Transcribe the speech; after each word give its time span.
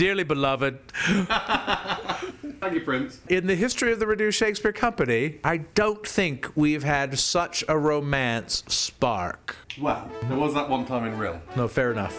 Dearly 0.00 0.24
beloved, 0.24 0.78
Thank 0.94 2.72
you, 2.72 2.80
Prince. 2.80 3.20
in 3.28 3.46
the 3.46 3.54
history 3.54 3.92
of 3.92 3.98
the 3.98 4.06
Reduced 4.06 4.38
Shakespeare 4.38 4.72
Company, 4.72 5.40
I 5.44 5.58
don't 5.58 6.06
think 6.06 6.50
we've 6.54 6.84
had 6.84 7.18
such 7.18 7.62
a 7.68 7.76
romance 7.76 8.64
spark. 8.66 9.56
Well, 9.78 10.10
there 10.22 10.38
was 10.38 10.54
that 10.54 10.70
one 10.70 10.86
time 10.86 11.04
in 11.04 11.18
Rhyl. 11.18 11.38
No, 11.54 11.68
fair 11.68 11.92
enough. 11.92 12.18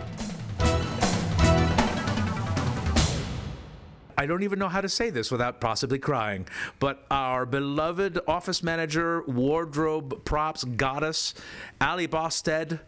I 4.21 4.27
don't 4.27 4.43
even 4.43 4.59
know 4.59 4.69
how 4.69 4.81
to 4.81 4.87
say 4.87 5.09
this 5.09 5.31
without 5.31 5.59
possibly 5.59 5.97
crying, 5.97 6.47
but 6.77 7.07
our 7.09 7.43
beloved 7.43 8.19
office 8.27 8.61
manager, 8.61 9.23
wardrobe 9.23 10.23
props 10.25 10.63
goddess, 10.63 11.33
Alli 11.81 12.07
Bostedt, 12.07 12.81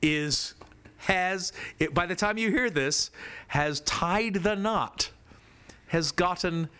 is 0.00 0.54
has 0.96 1.52
it, 1.78 1.92
by 1.92 2.06
the 2.06 2.14
time 2.14 2.38
you 2.38 2.50
hear 2.50 2.70
this 2.70 3.10
has 3.48 3.80
tied 3.80 4.36
the 4.36 4.54
knot, 4.56 5.10
has 5.88 6.12
gotten 6.12 6.70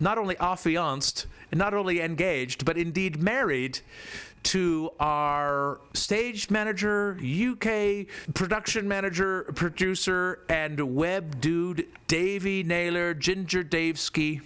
not 0.00 0.18
only 0.18 0.36
affianced, 0.38 1.26
not 1.52 1.74
only 1.74 2.00
engaged, 2.00 2.64
but 2.64 2.76
indeed 2.76 3.22
married 3.22 3.78
to 4.44 4.90
our 5.00 5.80
stage 5.94 6.50
manager, 6.50 7.18
UK 7.22 8.06
production 8.34 8.86
manager, 8.86 9.44
producer, 9.54 10.40
and 10.48 10.94
web 10.94 11.40
dude, 11.40 11.86
Davey 12.06 12.62
Naylor, 12.62 13.14
Ginger 13.14 13.64
Davesky. 13.64 14.40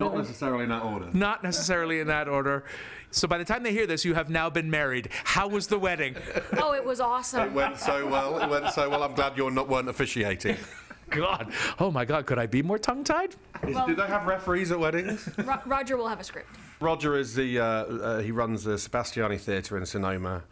Not 0.00 0.16
necessarily 0.16 0.64
in 0.64 0.70
that 0.70 0.82
order. 0.82 1.08
Not 1.12 1.44
necessarily 1.44 2.00
in 2.00 2.08
that 2.08 2.28
order. 2.28 2.64
So 3.10 3.28
by 3.28 3.38
the 3.38 3.44
time 3.44 3.62
they 3.62 3.72
hear 3.72 3.86
this, 3.86 4.04
you 4.04 4.14
have 4.14 4.28
now 4.28 4.50
been 4.50 4.68
married. 4.68 5.08
How 5.22 5.46
was 5.46 5.68
the 5.68 5.78
wedding? 5.78 6.16
Oh, 6.58 6.74
it 6.74 6.84
was 6.84 7.00
awesome. 7.00 7.42
It 7.42 7.52
went 7.52 7.78
so 7.78 8.06
well. 8.08 8.38
It 8.40 8.48
went 8.50 8.72
so 8.72 8.90
well. 8.90 9.04
I'm 9.04 9.14
glad 9.14 9.36
you're 9.36 9.52
not 9.52 9.68
weren't 9.68 9.88
officiating. 9.88 10.56
God. 11.10 11.52
Oh 11.78 11.90
my 11.90 12.04
God, 12.04 12.26
could 12.26 12.38
I 12.38 12.46
be 12.46 12.62
more 12.62 12.78
tongue 12.78 13.04
tied? 13.04 13.34
Do 13.64 13.94
they 13.94 14.06
have 14.06 14.26
referees 14.26 14.70
at 14.72 14.78
weddings? 14.78 15.28
Ro- 15.38 15.60
Roger 15.66 15.96
will 15.96 16.08
have 16.08 16.20
a 16.20 16.24
script. 16.24 16.48
Roger 16.80 17.16
is 17.16 17.34
the 17.34 17.58
uh, 17.60 17.64
uh, 17.64 18.18
he 18.20 18.30
runs 18.32 18.64
the 18.64 18.72
Sebastiani 18.78 19.38
Theatre 19.38 19.76
in 19.78 19.86
Sonoma, 19.86 20.42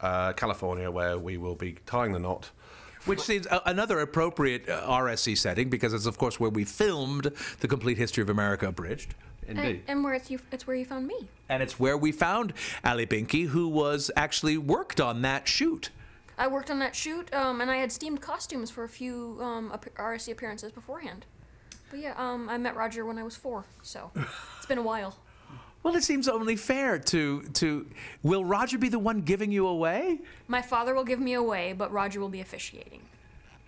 uh, 0.00 0.32
California, 0.34 0.90
where 0.90 1.18
we 1.18 1.36
will 1.36 1.54
be 1.54 1.76
tying 1.86 2.12
the 2.12 2.18
knot. 2.18 2.50
Which 3.06 3.20
seems 3.20 3.46
a- 3.46 3.62
another 3.64 4.00
appropriate 4.00 4.68
uh, 4.68 4.82
RSC 4.82 5.38
setting 5.38 5.70
because 5.70 5.94
it's, 5.94 6.04
of 6.06 6.18
course, 6.18 6.38
where 6.38 6.50
we 6.50 6.64
filmed 6.64 7.32
The 7.60 7.66
Complete 7.68 7.96
History 7.96 8.20
of 8.22 8.28
America 8.28 8.68
Abridged. 8.68 9.14
Indeed. 9.48 9.64
And, 9.64 9.82
and 9.88 10.04
where 10.04 10.12
it's 10.12 10.30
you, 10.30 10.38
it's 10.52 10.66
where 10.66 10.76
you 10.76 10.84
found 10.84 11.06
me. 11.06 11.26
And 11.48 11.62
it's 11.62 11.80
where 11.80 11.96
we 11.96 12.12
found 12.12 12.52
Ali 12.84 13.06
Binky, 13.06 13.46
who 13.48 13.68
was 13.68 14.10
actually 14.16 14.58
worked 14.58 15.00
on 15.00 15.22
that 15.22 15.48
shoot. 15.48 15.88
I 16.40 16.46
worked 16.46 16.70
on 16.70 16.78
that 16.78 16.96
shoot, 16.96 17.32
um, 17.34 17.60
and 17.60 17.70
I 17.70 17.76
had 17.76 17.92
steamed 17.92 18.22
costumes 18.22 18.70
for 18.70 18.82
a 18.82 18.88
few 18.88 19.36
um, 19.42 19.70
RSC 19.96 20.32
appearances 20.32 20.72
beforehand. 20.72 21.26
But 21.90 22.00
yeah, 22.00 22.14
um, 22.16 22.48
I 22.48 22.56
met 22.56 22.74
Roger 22.74 23.04
when 23.04 23.18
I 23.18 23.22
was 23.22 23.36
four, 23.36 23.66
so 23.82 24.10
it's 24.56 24.64
been 24.66 24.78
a 24.78 24.82
while. 24.82 25.18
Well, 25.82 25.94
it 25.94 26.02
seems 26.02 26.28
only 26.28 26.56
fair 26.56 26.98
to 26.98 27.42
to. 27.42 27.86
Will 28.22 28.42
Roger 28.42 28.78
be 28.78 28.88
the 28.88 28.98
one 28.98 29.20
giving 29.20 29.52
you 29.52 29.66
away? 29.66 30.20
My 30.48 30.62
father 30.62 30.94
will 30.94 31.04
give 31.04 31.20
me 31.20 31.34
away, 31.34 31.74
but 31.74 31.92
Roger 31.92 32.20
will 32.20 32.30
be 32.30 32.40
officiating. 32.40 33.02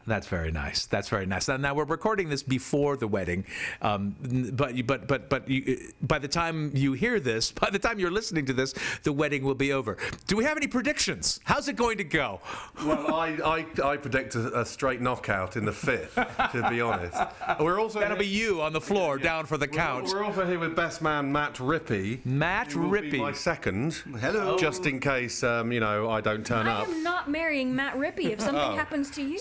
That's 0.07 0.27
very 0.27 0.51
nice. 0.51 0.87
That's 0.87 1.09
very 1.09 1.27
nice. 1.27 1.49
Now, 1.49 1.57
now 1.57 1.75
we're 1.75 1.85
recording 1.85 2.29
this 2.29 2.43
before 2.43 2.97
the 2.97 3.07
wedding, 3.07 3.45
um, 3.81 4.17
but 4.53 4.87
but 4.87 5.07
but 5.07 5.29
but 5.29 5.49
you, 5.49 5.93
by 6.03 6.19
the 6.19 6.29
time 6.29 6.73
you 6.75 6.93
hear 6.93 7.21
this, 7.21 7.53
by 7.63 7.71
the 7.71 7.79
time 7.79 7.99
you're 7.99 8.11
listening 8.11 8.47
to 8.47 8.53
this, 8.53 8.75
the 9.05 9.13
wedding 9.13 9.45
will 9.45 9.55
be 9.55 9.73
over. 9.73 9.97
Do 10.27 10.37
we 10.37 10.45
have 10.45 10.57
any 10.57 10.67
predictions? 10.67 11.41
How's 11.45 11.69
it 11.69 11.77
going 11.77 11.99
to 11.99 12.05
go? 12.05 12.41
Well, 12.85 13.15
I, 13.15 13.67
I, 13.83 13.91
I 13.93 13.97
predict 13.97 14.35
a, 14.35 14.61
a 14.61 14.67
straight 14.67 15.01
knockout 15.01 15.57
in 15.57 15.65
the 15.65 15.73
fifth, 15.73 16.15
to 16.15 16.67
be 16.69 16.81
honest. 16.81 17.17
We're 17.61 17.81
also 17.81 18.01
That'll 18.01 18.17
be 18.17 18.27
you 18.27 18.61
on 18.61 18.73
the 18.73 18.81
floor, 18.81 19.19
down 19.19 19.47
for 19.47 19.57
the 19.57 19.69
we're, 19.71 19.77
count. 19.77 20.07
we're 20.09 20.25
also 20.25 20.47
here 20.47 20.59
with 20.59 20.75
best 20.75 21.03
man 21.03 21.31
Matt 21.31 21.55
Rippy. 21.55 22.25
Matt 22.27 22.73
who 22.73 22.91
Rippy. 22.91 23.19
my 23.19 23.33
second. 23.33 23.95
Hello. 24.21 24.59
Just 24.59 24.87
in 24.87 24.99
case, 24.99 25.43
um, 25.43 25.71
you 25.71 25.81
know, 25.81 26.11
I 26.11 26.21
don't 26.21 26.45
turn 26.45 26.67
I 26.67 26.81
up. 26.81 26.89
I 26.89 26.91
am 26.91 27.03
not 27.03 27.31
marrying 27.31 27.75
Matt 27.75 27.95
Rippy 27.95 28.31
if 28.31 28.41
something 28.41 28.77
happens 28.77 29.11
to 29.13 29.23
you. 29.23 29.41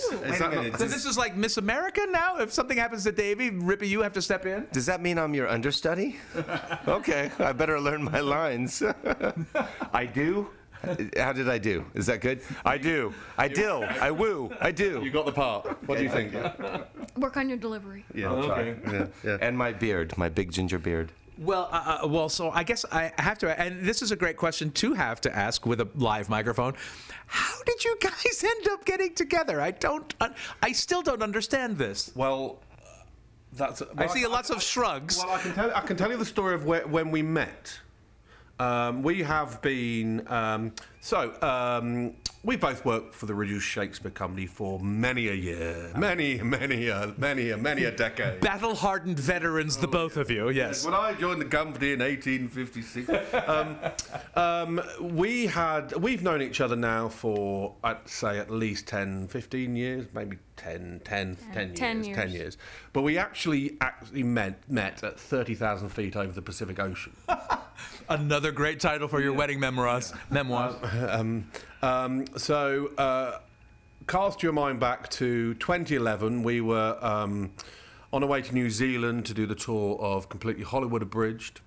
Is 0.54 0.60
Wait 0.60 0.68
a 0.68 0.72
that 0.72 0.80
So 0.80 0.86
this 0.86 1.06
is 1.06 1.18
like 1.18 1.36
Miss 1.36 1.58
America 1.58 2.02
now. 2.10 2.38
If 2.38 2.52
something 2.52 2.78
happens 2.78 3.04
to 3.04 3.12
Davey, 3.12 3.52
Rippy, 3.52 3.88
you 3.88 4.02
have 4.02 4.14
to 4.14 4.22
step 4.22 4.46
in. 4.46 4.68
Does 4.72 4.86
that 4.86 5.02
mean 5.02 5.18
I'm 5.18 5.34
your 5.34 5.48
understudy? 5.48 6.18
okay, 6.88 7.32
I 7.40 7.52
better 7.52 7.80
learn 7.80 8.04
my 8.04 8.20
lines. 8.20 8.84
I 9.94 10.06
do. 10.06 10.50
How 11.16 11.32
did 11.32 11.48
I 11.48 11.60
do? 11.60 11.86
Is 11.94 12.08
that 12.08 12.22
good? 12.22 12.42
I 12.66 12.78
do. 12.78 13.14
I 13.38 13.48
do. 13.48 13.84
I 13.84 14.10
woo. 14.10 14.52
I 14.60 14.72
do. 14.72 15.02
you 15.04 15.12
got 15.12 15.26
the 15.26 15.32
part. 15.32 15.78
What 15.88 16.00
do 16.00 16.04
you 16.04 16.10
think? 16.10 16.34
Work 17.18 17.38
on 17.38 17.50
your 17.50 17.60
delivery. 17.60 18.04
Yeah, 18.16 18.32
I'll 18.32 18.44
try. 18.44 18.76
Yeah, 18.92 19.06
yeah. 19.24 19.38
And 19.42 19.56
my 19.56 19.74
beard, 19.74 20.18
my 20.18 20.30
big 20.30 20.52
ginger 20.52 20.80
beard. 20.80 21.12
Well, 21.42 21.70
uh, 21.72 22.00
uh, 22.04 22.08
well, 22.08 22.30
so 22.30 22.52
I 22.52 22.64
guess 22.64 22.86
I 22.92 23.12
have 23.18 23.40
to, 23.40 23.60
and 23.60 23.84
this 23.84 24.04
is 24.04 24.12
a 24.12 24.16
great 24.16 24.38
question 24.38 24.70
to 24.74 24.94
have 24.94 25.20
to 25.22 25.36
ask 25.36 25.66
with 25.66 25.82
a 25.82 25.88
live 25.96 26.30
microphone. 26.30 26.76
How 27.26 27.64
did 27.64 27.84
you 27.84 27.98
guys 28.00 28.44
end 28.48 28.68
up 28.70 28.86
getting 28.86 29.16
together? 29.16 29.60
I 29.60 29.72
don't, 29.72 30.14
uh, 30.22 30.30
I 30.62 30.72
still 30.72 31.02
don't 31.02 31.24
understand 31.24 31.80
this. 31.80 32.12
Well, 32.14 32.60
that's. 33.54 33.82
I 33.82 33.86
well, 33.98 34.10
see 34.10 34.28
lots 34.28 34.52
of 34.52 34.62
shrugs. 34.62 35.18
Well, 35.18 35.32
I 35.32 35.42
can 35.42 35.54
tell. 35.54 35.72
I 35.76 35.82
can 35.82 35.98
tell 35.98 36.12
you 36.12 36.18
the 36.18 36.26
story 36.26 36.54
of 36.54 36.66
where, 36.66 36.88
when 36.88 37.10
we 37.10 37.24
met. 37.24 37.78
Um, 38.60 39.02
we 39.02 39.24
have 39.24 39.62
been. 39.64 40.26
Um, 40.32 40.74
so 41.02 41.34
um, 41.42 42.14
we 42.44 42.56
both 42.56 42.84
worked 42.84 43.14
for 43.14 43.28
the 43.28 43.36
Reduced 43.36 43.68
Shakespeare 43.68 44.10
Company 44.10 44.48
for 44.48 44.80
many 44.80 45.28
a 45.28 45.34
year, 45.34 45.92
many, 45.96 46.42
many, 46.42 46.88
a, 46.88 47.14
many, 47.18 47.52
a, 47.52 47.58
many 47.58 47.84
a 47.84 47.92
decade. 47.92 48.42
Battle 48.42 48.74
hardened 48.74 49.20
veterans, 49.20 49.78
the 49.78 49.88
both 49.88 50.18
of 50.18 50.32
you, 50.32 50.50
yes. 50.50 50.84
When 50.84 50.96
I 50.96 51.14
joined 51.14 51.42
the 51.42 51.46
company 51.46 51.94
in 51.94 52.00
1856, 52.00 53.34
um, 53.48 53.78
um, 54.36 54.82
we 55.16 55.46
had 55.46 55.96
we've 55.98 56.24
known 56.24 56.42
each 56.42 56.62
other 56.62 56.76
now 56.76 57.10
for 57.10 57.76
I'd 57.84 58.10
say 58.10 58.40
at 58.40 58.50
least 58.50 58.88
10, 58.88 59.28
15 59.28 59.76
years, 59.76 60.08
maybe 60.14 60.38
10, 60.58 61.02
10, 61.04 61.36
10 61.54 61.68
years, 61.68 61.78
10 61.78 62.04
10 62.04 62.04
years. 62.04 62.34
years. 62.34 62.58
But 62.92 63.04
we 63.04 63.20
actually 63.20 63.78
actually 63.82 64.24
met 64.24 64.68
met 64.68 65.04
at 65.04 65.20
30,000 65.20 65.90
feet 65.90 66.16
over 66.16 66.32
the 66.32 66.42
Pacific 66.42 66.80
Ocean. 66.80 67.16
Another 68.12 68.52
great 68.52 68.82
title 68.82 69.08
for 69.08 69.22
your 69.22 69.32
wedding 69.32 69.58
memoirs. 69.58 70.14
Memoirs. 70.30 70.76
um, 71.10 71.50
um, 71.82 72.26
so, 72.36 72.92
uh, 72.98 73.40
cast 74.06 74.44
your 74.44 74.52
mind 74.52 74.82
back 74.82 75.10
to 75.12 75.54
2011. 75.54 76.44
We 76.44 76.60
were 76.60 76.98
um, 77.00 77.54
on 78.12 78.22
our 78.22 78.28
way 78.28 78.42
to 78.42 78.54
New 78.54 78.70
Zealand 78.70 79.26
to 79.28 79.34
do 79.34 79.46
the 79.46 79.56
tour 79.56 79.98
of 80.02 80.28
Completely 80.28 80.66
Hollywood 80.66 81.02
Abridged. 81.02 81.62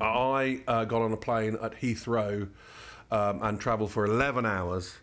I 0.00 0.62
uh, 0.66 0.86
got 0.86 1.02
on 1.02 1.12
a 1.12 1.18
plane 1.18 1.58
at 1.60 1.78
Heathrow 1.82 2.48
um, 3.10 3.42
and 3.42 3.60
travelled 3.60 3.90
for 3.90 4.06
11 4.06 4.46
hours 4.46 4.94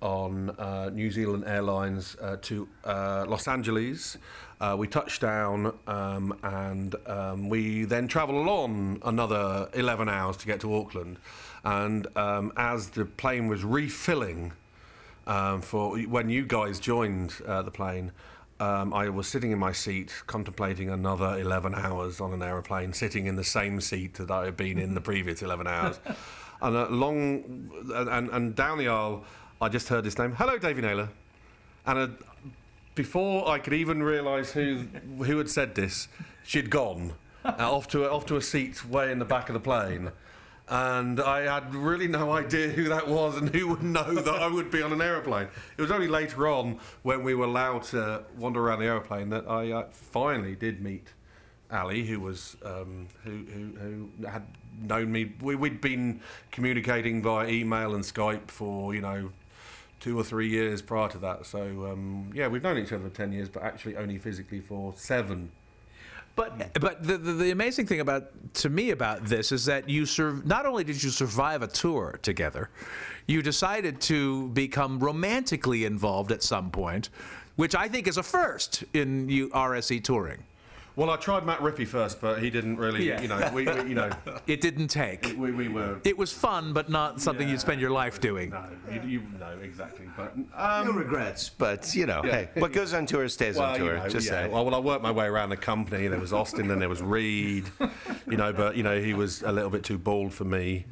on 0.00 0.50
uh, 0.50 0.90
New 0.92 1.10
Zealand 1.10 1.44
Airlines 1.46 2.16
uh, 2.20 2.36
to 2.42 2.68
uh, 2.84 3.24
Los 3.28 3.46
Angeles. 3.46 4.16
Uh, 4.60 4.76
we 4.78 4.86
touched 4.86 5.22
down 5.22 5.72
um, 5.86 6.36
and 6.42 6.94
um, 7.06 7.48
we 7.48 7.84
then 7.84 8.08
travelled 8.08 8.46
on 8.48 9.00
another 9.04 9.68
11 9.74 10.08
hours 10.08 10.36
to 10.38 10.46
get 10.46 10.60
to 10.60 10.74
Auckland. 10.74 11.18
And 11.64 12.06
um, 12.16 12.52
as 12.56 12.90
the 12.90 13.04
plane 13.04 13.48
was 13.48 13.64
refilling 13.64 14.52
um, 15.26 15.62
for 15.62 15.98
when 15.98 16.28
you 16.28 16.44
guys 16.44 16.80
joined 16.80 17.34
uh, 17.46 17.62
the 17.62 17.70
plane, 17.70 18.12
um, 18.58 18.92
I 18.92 19.08
was 19.08 19.26
sitting 19.26 19.52
in 19.52 19.58
my 19.58 19.72
seat 19.72 20.12
contemplating 20.26 20.90
another 20.90 21.38
11 21.38 21.74
hours 21.74 22.20
on 22.20 22.32
an 22.34 22.42
aeroplane, 22.42 22.92
sitting 22.92 23.26
in 23.26 23.36
the 23.36 23.44
same 23.44 23.80
seat 23.80 24.14
that 24.14 24.30
I 24.30 24.44
had 24.44 24.56
been 24.56 24.78
in 24.78 24.94
the 24.94 25.00
previous 25.10 25.40
11 25.40 25.66
hours. 25.66 25.98
and 26.60 26.76
uh, 26.76 26.88
long 26.88 27.70
and, 27.94 28.28
and 28.28 28.54
down 28.54 28.76
the 28.76 28.88
aisle, 28.88 29.24
I 29.62 29.68
just 29.68 29.88
heard 29.88 30.04
this 30.04 30.16
name. 30.18 30.32
Hello, 30.32 30.56
Davey 30.56 30.80
Naylor. 30.80 31.10
And 31.84 31.98
uh, 31.98 32.08
before 32.94 33.46
I 33.46 33.58
could 33.58 33.74
even 33.74 34.02
realise 34.02 34.52
who 34.52 34.86
who 35.18 35.36
had 35.36 35.50
said 35.50 35.74
this, 35.74 36.08
she'd 36.42 36.70
gone 36.70 37.12
uh, 37.44 37.54
off 37.58 37.86
to 37.88 38.06
a, 38.06 38.08
off 38.08 38.24
to 38.26 38.36
a 38.36 38.40
seat 38.40 38.86
way 38.86 39.12
in 39.12 39.18
the 39.18 39.26
back 39.26 39.50
of 39.50 39.52
the 39.52 39.60
plane. 39.60 40.12
And 40.66 41.20
I 41.20 41.42
had 41.42 41.74
really 41.74 42.08
no 42.08 42.32
idea 42.32 42.68
who 42.68 42.88
that 42.88 43.06
was 43.06 43.36
and 43.36 43.54
who 43.54 43.68
would 43.68 43.82
know 43.82 44.14
that 44.14 44.34
I 44.34 44.46
would 44.46 44.70
be 44.70 44.80
on 44.80 44.94
an 44.94 45.02
aeroplane. 45.02 45.48
It 45.76 45.82
was 45.82 45.90
only 45.90 46.08
later 46.08 46.48
on 46.48 46.78
when 47.02 47.22
we 47.22 47.34
were 47.34 47.44
allowed 47.44 47.82
to 47.84 48.24
wander 48.38 48.66
around 48.66 48.78
the 48.78 48.86
aeroplane 48.86 49.28
that 49.28 49.46
I 49.46 49.72
uh, 49.72 49.88
finally 49.90 50.54
did 50.54 50.80
meet 50.80 51.08
Alli, 51.70 52.06
who 52.06 52.18
was 52.20 52.56
um, 52.64 53.08
who, 53.24 53.44
who 53.52 54.08
who 54.18 54.26
had 54.26 54.46
known 54.80 55.12
me. 55.12 55.34
We, 55.42 55.54
we'd 55.54 55.82
been 55.82 56.20
communicating 56.50 57.20
via 57.20 57.46
email 57.48 57.94
and 57.94 58.02
Skype 58.02 58.50
for 58.50 58.94
you 58.94 59.02
know 59.02 59.32
two 60.00 60.18
or 60.18 60.24
three 60.24 60.48
years 60.48 60.82
prior 60.82 61.08
to 61.08 61.18
that. 61.18 61.46
So 61.46 61.60
um, 61.92 62.30
yeah, 62.34 62.48
we've 62.48 62.62
known 62.62 62.78
each 62.78 62.92
other 62.92 63.08
for 63.08 63.14
ten 63.14 63.32
years, 63.32 63.48
but 63.48 63.62
actually 63.62 63.96
only 63.96 64.18
physically 64.18 64.60
for 64.60 64.92
seven. 64.96 65.50
But 66.36 66.80
but 66.80 67.02
the, 67.02 67.18
the 67.18 67.32
the 67.32 67.50
amazing 67.50 67.86
thing 67.86 68.00
about 68.00 68.30
to 68.54 68.70
me 68.70 68.90
about 68.90 69.26
this 69.26 69.52
is 69.52 69.66
that 69.66 69.88
you 69.88 70.06
serve 70.06 70.46
not 70.46 70.64
only 70.64 70.84
did 70.84 71.02
you 71.02 71.10
survive 71.10 71.62
a 71.62 71.66
tour 71.66 72.18
together, 72.22 72.70
you 73.26 73.42
decided 73.42 74.00
to 74.02 74.48
become 74.48 75.00
romantically 75.00 75.84
involved 75.84 76.32
at 76.32 76.42
some 76.42 76.70
point, 76.70 77.10
which 77.56 77.74
I 77.74 77.88
think 77.88 78.08
is 78.08 78.16
a 78.16 78.22
first 78.22 78.84
in 78.94 79.28
you 79.28 79.48
RSC 79.50 80.02
touring. 80.02 80.44
Well, 81.00 81.08
I 81.08 81.16
tried 81.16 81.46
Matt 81.46 81.60
Rippy 81.60 81.88
first, 81.88 82.20
but 82.20 82.42
he 82.42 82.50
didn't 82.50 82.76
really. 82.76 83.08
Yeah. 83.08 83.22
You 83.22 83.28
know, 83.28 83.50
we, 83.54 83.64
we 83.64 83.88
you 83.88 83.94
know 83.94 84.10
It 84.46 84.60
didn't 84.60 84.88
take. 84.88 85.34
we, 85.34 85.50
we 85.50 85.66
were. 85.66 85.98
It 86.04 86.18
was 86.18 86.30
fun, 86.30 86.74
but 86.74 86.90
not 86.90 87.22
something 87.22 87.48
you'd 87.48 87.62
spend 87.62 87.80
your 87.80 87.88
life 87.88 88.20
doing. 88.20 88.50
No, 88.50 88.66
you, 88.92 89.00
you 89.08 89.22
know 89.38 89.56
exactly, 89.62 90.10
but 90.14 90.36
no 90.36 90.44
um, 90.54 90.94
regrets, 90.94 91.48
but 91.48 91.94
you 91.94 92.04
know, 92.04 92.20
hey, 92.20 92.50
what 92.52 92.74
goes 92.74 92.92
on 92.92 93.06
tour 93.06 93.26
stays 93.30 93.56
well, 93.56 93.70
on 93.70 93.78
tour. 93.78 93.94
you 93.94 94.02
know, 94.02 94.08
just 94.10 94.26
yeah. 94.26 94.32
saying. 94.32 94.52
Well, 94.52 94.66
well, 94.66 94.74
I 94.74 94.78
worked 94.78 95.02
my 95.02 95.10
way 95.10 95.24
around 95.24 95.48
the 95.48 95.56
company. 95.56 96.06
There 96.06 96.20
was 96.20 96.34
Austin, 96.34 96.70
and 96.70 96.82
there 96.82 96.90
was 96.90 97.00
Reed. 97.00 97.64
You 98.30 98.36
know, 98.36 98.52
but 98.52 98.76
you 98.76 98.82
know 98.82 99.00
he 99.00 99.14
was 99.14 99.40
a 99.40 99.52
little 99.52 99.70
bit 99.70 99.84
too 99.84 99.96
bald 99.96 100.34
for 100.34 100.44
me. 100.44 100.84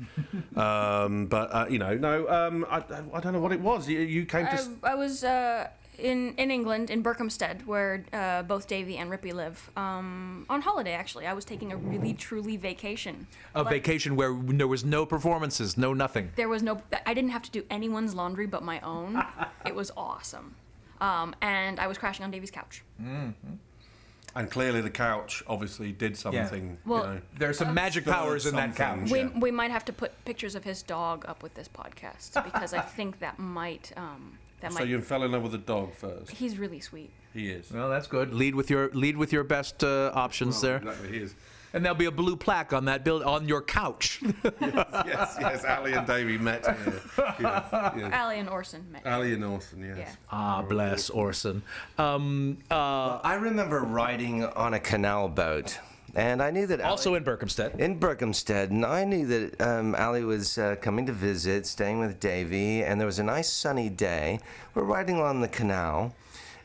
Um, 0.56 1.26
but 1.26 1.52
uh, 1.52 1.66
you 1.68 1.78
know, 1.78 1.94
no, 1.94 2.26
um, 2.28 2.64
I, 2.70 2.82
I 3.12 3.20
don't 3.20 3.34
know 3.34 3.40
what 3.40 3.52
it 3.52 3.60
was. 3.60 3.86
You, 3.86 4.00
you 4.00 4.24
came 4.24 4.46
to. 4.46 4.52
s- 4.52 4.70
I, 4.82 4.92
I 4.92 4.94
was 4.94 5.22
uh, 5.22 5.68
in 5.98 6.34
in 6.36 6.50
England 6.50 6.90
in 6.90 7.02
Berkhamsted, 7.02 7.66
where 7.66 8.04
uh, 8.12 8.42
both 8.42 8.66
Davey 8.66 8.96
and 8.96 9.10
Rippy 9.10 9.32
live. 9.32 9.70
Um, 9.76 10.46
on 10.48 10.60
holiday, 10.62 10.92
actually, 10.92 11.26
I 11.26 11.32
was 11.32 11.44
taking 11.44 11.72
a 11.72 11.76
really 11.76 12.14
truly 12.14 12.56
vacation. 12.56 13.26
A 13.54 13.62
Like, 13.62 13.70
vacation 13.70 14.16
where 14.16 14.32
there 14.34 14.68
was 14.68 14.84
no 14.84 15.04
performances, 15.06 15.76
no 15.76 15.92
nothing. 15.94 16.30
There 16.36 16.48
was 16.48 16.62
no. 16.62 16.80
I 17.06 17.14
didn't 17.14 17.30
have 17.30 17.42
to 17.42 17.50
do 17.50 17.64
anyone's 17.70 18.14
laundry 18.14 18.46
but 18.46 18.62
my 18.62 18.80
own. 18.80 19.22
it 19.66 19.74
was 19.74 19.90
awesome. 19.96 20.54
Um, 21.00 21.34
and 21.40 21.78
I 21.78 21.86
was 21.86 21.96
crashing 21.98 22.24
on 22.24 22.30
Davey's 22.30 22.50
couch. 22.50 22.82
and 24.34 24.50
clearly, 24.50 24.80
the 24.80 24.90
couch 24.90 25.42
obviously 25.46 25.92
did 25.92 26.16
something. 26.16 26.78
Well, 26.84 27.04
you 27.06 27.14
know. 27.14 27.20
There's 27.38 27.58
some 27.58 27.74
magic 27.74 28.04
powers 28.04 28.46
in 28.46 28.54
that 28.56 28.76
couch. 28.76 29.10
We, 29.10 29.20
Yeah. 29.20 29.38
we 29.38 29.50
might 29.50 29.70
have 29.70 29.84
to 29.86 29.92
put 29.92 30.24
pictures 30.24 30.54
of 30.54 30.64
his 30.64 30.82
dog 30.82 31.24
up 31.26 31.42
with 31.42 31.54
this 31.54 31.68
podcast 31.68 32.42
because 32.44 32.72
I 32.74 32.80
think 32.96 33.20
that 33.20 33.38
might 33.38 33.92
um, 33.96 34.38
that 34.60 34.72
So 34.72 34.80
might. 34.80 34.88
you 34.88 35.00
fell 35.00 35.22
in 35.22 35.32
love 35.32 35.42
with 35.42 35.52
the 35.52 35.58
dog 35.58 35.94
first. 35.94 36.30
He's 36.30 36.58
really 36.58 36.80
sweet. 36.80 37.10
He 37.34 37.50
is. 37.50 37.70
Well, 37.70 37.88
that's 37.90 38.06
good. 38.06 38.32
Lead 38.34 38.54
with 38.54 38.70
your 38.70 38.90
lead 38.92 39.16
with 39.16 39.32
your 39.32 39.44
best 39.44 39.84
uh, 39.84 40.10
options 40.14 40.60
there, 40.60 40.78
Exactly, 40.78 41.08
he 41.10 41.16
is. 41.18 41.34
and 41.74 41.84
there'll 41.84 41.96
be 41.98 42.06
a 42.06 42.10
blue 42.10 42.36
plaque 42.36 42.72
on 42.72 42.86
that 42.86 43.04
build 43.04 43.22
on 43.22 43.46
your 43.46 43.60
couch. 43.62 44.20
yes, 44.62 45.36
yes. 45.38 45.64
Alli 45.64 45.92
and 45.92 46.06
Davey 46.06 46.38
met 46.38 46.64
here. 46.64 47.00
Yeah, 47.38 47.92
yeah. 47.96 48.08
Alli 48.12 48.38
and 48.38 48.48
Orson 48.48 48.90
met. 48.90 49.06
Alli 49.06 49.34
and 49.34 49.44
Orson, 49.44 49.82
yes. 49.82 49.98
yeah. 49.98 50.14
ah, 50.32 50.62
bless 50.62 51.10
Orson. 51.10 51.62
Um, 51.98 52.58
uh, 52.70 53.20
I 53.22 53.34
remember 53.34 53.80
riding 53.80 54.44
on 54.44 54.74
a 54.74 54.80
canal 54.80 55.28
boat, 55.28 55.78
and 56.18 56.42
I 56.42 56.50
knew 56.50 56.66
that 56.66 56.80
also 56.80 57.14
in 57.14 57.22
Berkhamsted. 57.22 57.78
in 57.78 58.00
Berkhamsted, 58.00 58.70
and 58.70 58.84
I 58.84 59.04
knew 59.04 59.24
that 59.26 59.60
um, 59.60 59.94
Alli 59.94 60.24
was 60.24 60.58
uh, 60.58 60.74
coming 60.80 61.06
to 61.06 61.12
visit, 61.12 61.64
staying 61.64 62.00
with 62.00 62.18
Davey, 62.18 62.82
and 62.82 63.00
there 63.00 63.06
was 63.06 63.20
a 63.20 63.22
nice 63.22 63.50
sunny 63.50 63.88
day. 63.88 64.40
We're 64.74 64.82
riding 64.82 65.16
along 65.16 65.42
the 65.42 65.48
canal, 65.48 66.14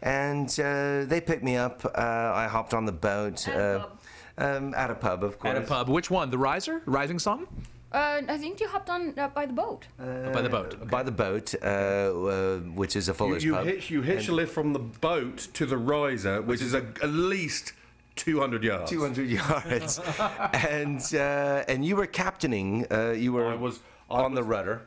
and 0.02 0.50
uh, 0.60 1.06
they 1.06 1.22
picked 1.22 1.44
me 1.44 1.56
up. 1.56 1.86
Uh, 1.86 1.92
I 2.34 2.48
hopped 2.48 2.74
on 2.74 2.86
the 2.86 2.92
boat. 2.92 3.48
At 3.48 3.56
a 3.56 3.60
uh, 3.60 3.80
pub. 3.80 4.00
Um, 4.40 4.74
at 4.74 4.90
a 4.90 4.96
pub, 4.96 5.24
of 5.24 5.38
course. 5.38 5.56
At 5.56 5.62
a 5.62 5.66
pub. 5.66 5.88
Which 5.88 6.10
one? 6.10 6.32
The 6.32 6.40
Riser? 6.40 6.82
Rising 6.88 7.20
Sun? 7.20 7.46
Uh, 7.92 8.22
I 8.28 8.38
think 8.40 8.60
you 8.60 8.68
hopped 8.68 8.90
on 8.90 9.14
uh, 9.20 9.28
by 9.28 9.46
the 9.46 9.54
boat. 9.54 9.86
By 10.00 10.42
the 10.42 10.50
boat. 10.50 10.90
By 10.90 11.04
the 11.04 11.12
boat, 11.12 11.54
uh, 11.62 11.68
uh, 11.68 12.58
which 12.74 12.96
is 12.96 13.08
a 13.08 13.12
You, 13.12 13.14
Fuller's 13.14 13.44
you 13.44 13.54
pub. 13.54 13.66
hitch 13.68 13.92
you 13.92 14.02
hitch 14.02 14.28
a 14.30 14.32
lift 14.32 14.52
from 14.52 14.74
the 14.74 14.80
boat 14.80 15.48
to 15.54 15.68
the 15.68 15.78
riser, 15.78 16.42
which 16.42 16.64
is 16.64 16.74
a, 16.74 16.84
at 17.04 17.10
least 17.10 17.74
200 18.16 18.64
yards. 18.64 18.90
200 18.92 19.30
yards, 19.30 20.00
and 20.54 21.02
uh, 21.14 21.64
and 21.68 21.84
you 21.86 21.96
were 21.96 22.06
captaining. 22.08 22.86
Uh, 22.92 23.12
you 23.12 23.34
were 23.34 23.48
I 23.48 23.56
was- 23.56 23.80
I 24.10 24.22
on 24.22 24.36
the 24.36 24.44
rudder. 24.44 24.82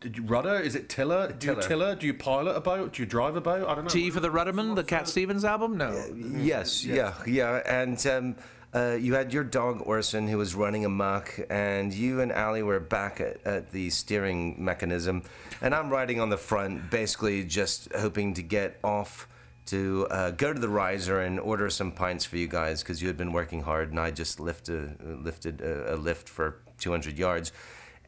Did 0.00 0.16
you 0.16 0.24
rudder? 0.24 0.58
Is 0.58 0.74
it 0.74 0.88
tiller? 0.88 1.28
Do 1.28 1.46
you 1.46 1.54
Tiller. 1.54 1.68
tiller? 1.68 1.94
Do 1.94 2.06
you 2.06 2.14
pilot 2.14 2.56
a 2.56 2.60
boat? 2.60 2.94
Do 2.94 3.02
you 3.02 3.06
drive 3.06 3.36
a 3.36 3.40
boat? 3.40 3.68
I 3.68 3.74
don't 3.76 3.84
know. 3.84 3.88
T 3.90 4.10
for 4.10 4.18
the 4.20 4.30
Rudderman, 4.30 4.74
the 4.74 4.82
Cat 4.82 5.06
Stevens 5.08 5.44
album? 5.44 5.76
No. 5.78 5.92
Yes, 6.14 6.84
yeah, 6.84 7.14
yeah, 7.26 7.62
and. 7.66 8.04
Um, 8.06 8.36
uh, 8.74 8.96
you 8.98 9.12
had 9.12 9.34
your 9.34 9.44
dog 9.44 9.82
Orson 9.84 10.26
who 10.26 10.38
was 10.38 10.54
running 10.54 10.86
amok, 10.86 11.38
and 11.50 11.92
you 11.92 12.22
and 12.22 12.32
Alli 12.32 12.62
were 12.62 12.80
back 12.80 13.20
at, 13.20 13.46
at 13.46 13.70
the 13.70 13.90
steering 13.90 14.56
mechanism, 14.64 15.24
and 15.60 15.74
I'm 15.74 15.90
riding 15.90 16.20
on 16.20 16.30
the 16.30 16.38
front, 16.38 16.90
basically 16.90 17.44
just 17.44 17.92
hoping 17.92 18.32
to 18.32 18.42
get 18.42 18.78
off 18.82 19.28
to 19.66 20.06
uh, 20.10 20.30
go 20.30 20.52
to 20.52 20.58
the 20.58 20.68
riser 20.68 21.20
and 21.20 21.38
order 21.38 21.70
some 21.70 21.92
pints 21.92 22.24
for 22.24 22.36
you 22.36 22.48
guys 22.48 22.82
because 22.82 23.00
you 23.00 23.08
had 23.08 23.16
been 23.16 23.32
working 23.32 23.62
hard, 23.62 23.90
and 23.90 24.00
I 24.00 24.10
just 24.10 24.40
lifted 24.40 24.96
lifted 25.24 25.60
a, 25.60 25.94
a 25.94 25.96
lift 25.96 26.28
for 26.28 26.62
200 26.78 27.18
yards, 27.18 27.52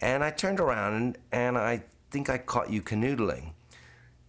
and 0.01 0.25
I 0.25 0.31
turned 0.31 0.61
around 0.61 0.95
and, 0.95 1.19
and 1.33 1.59
I 1.59 1.85
think 2.11 2.29
I 2.29 2.39
caught 2.39 2.71
you 2.71 2.83
canoodling, 2.83 3.53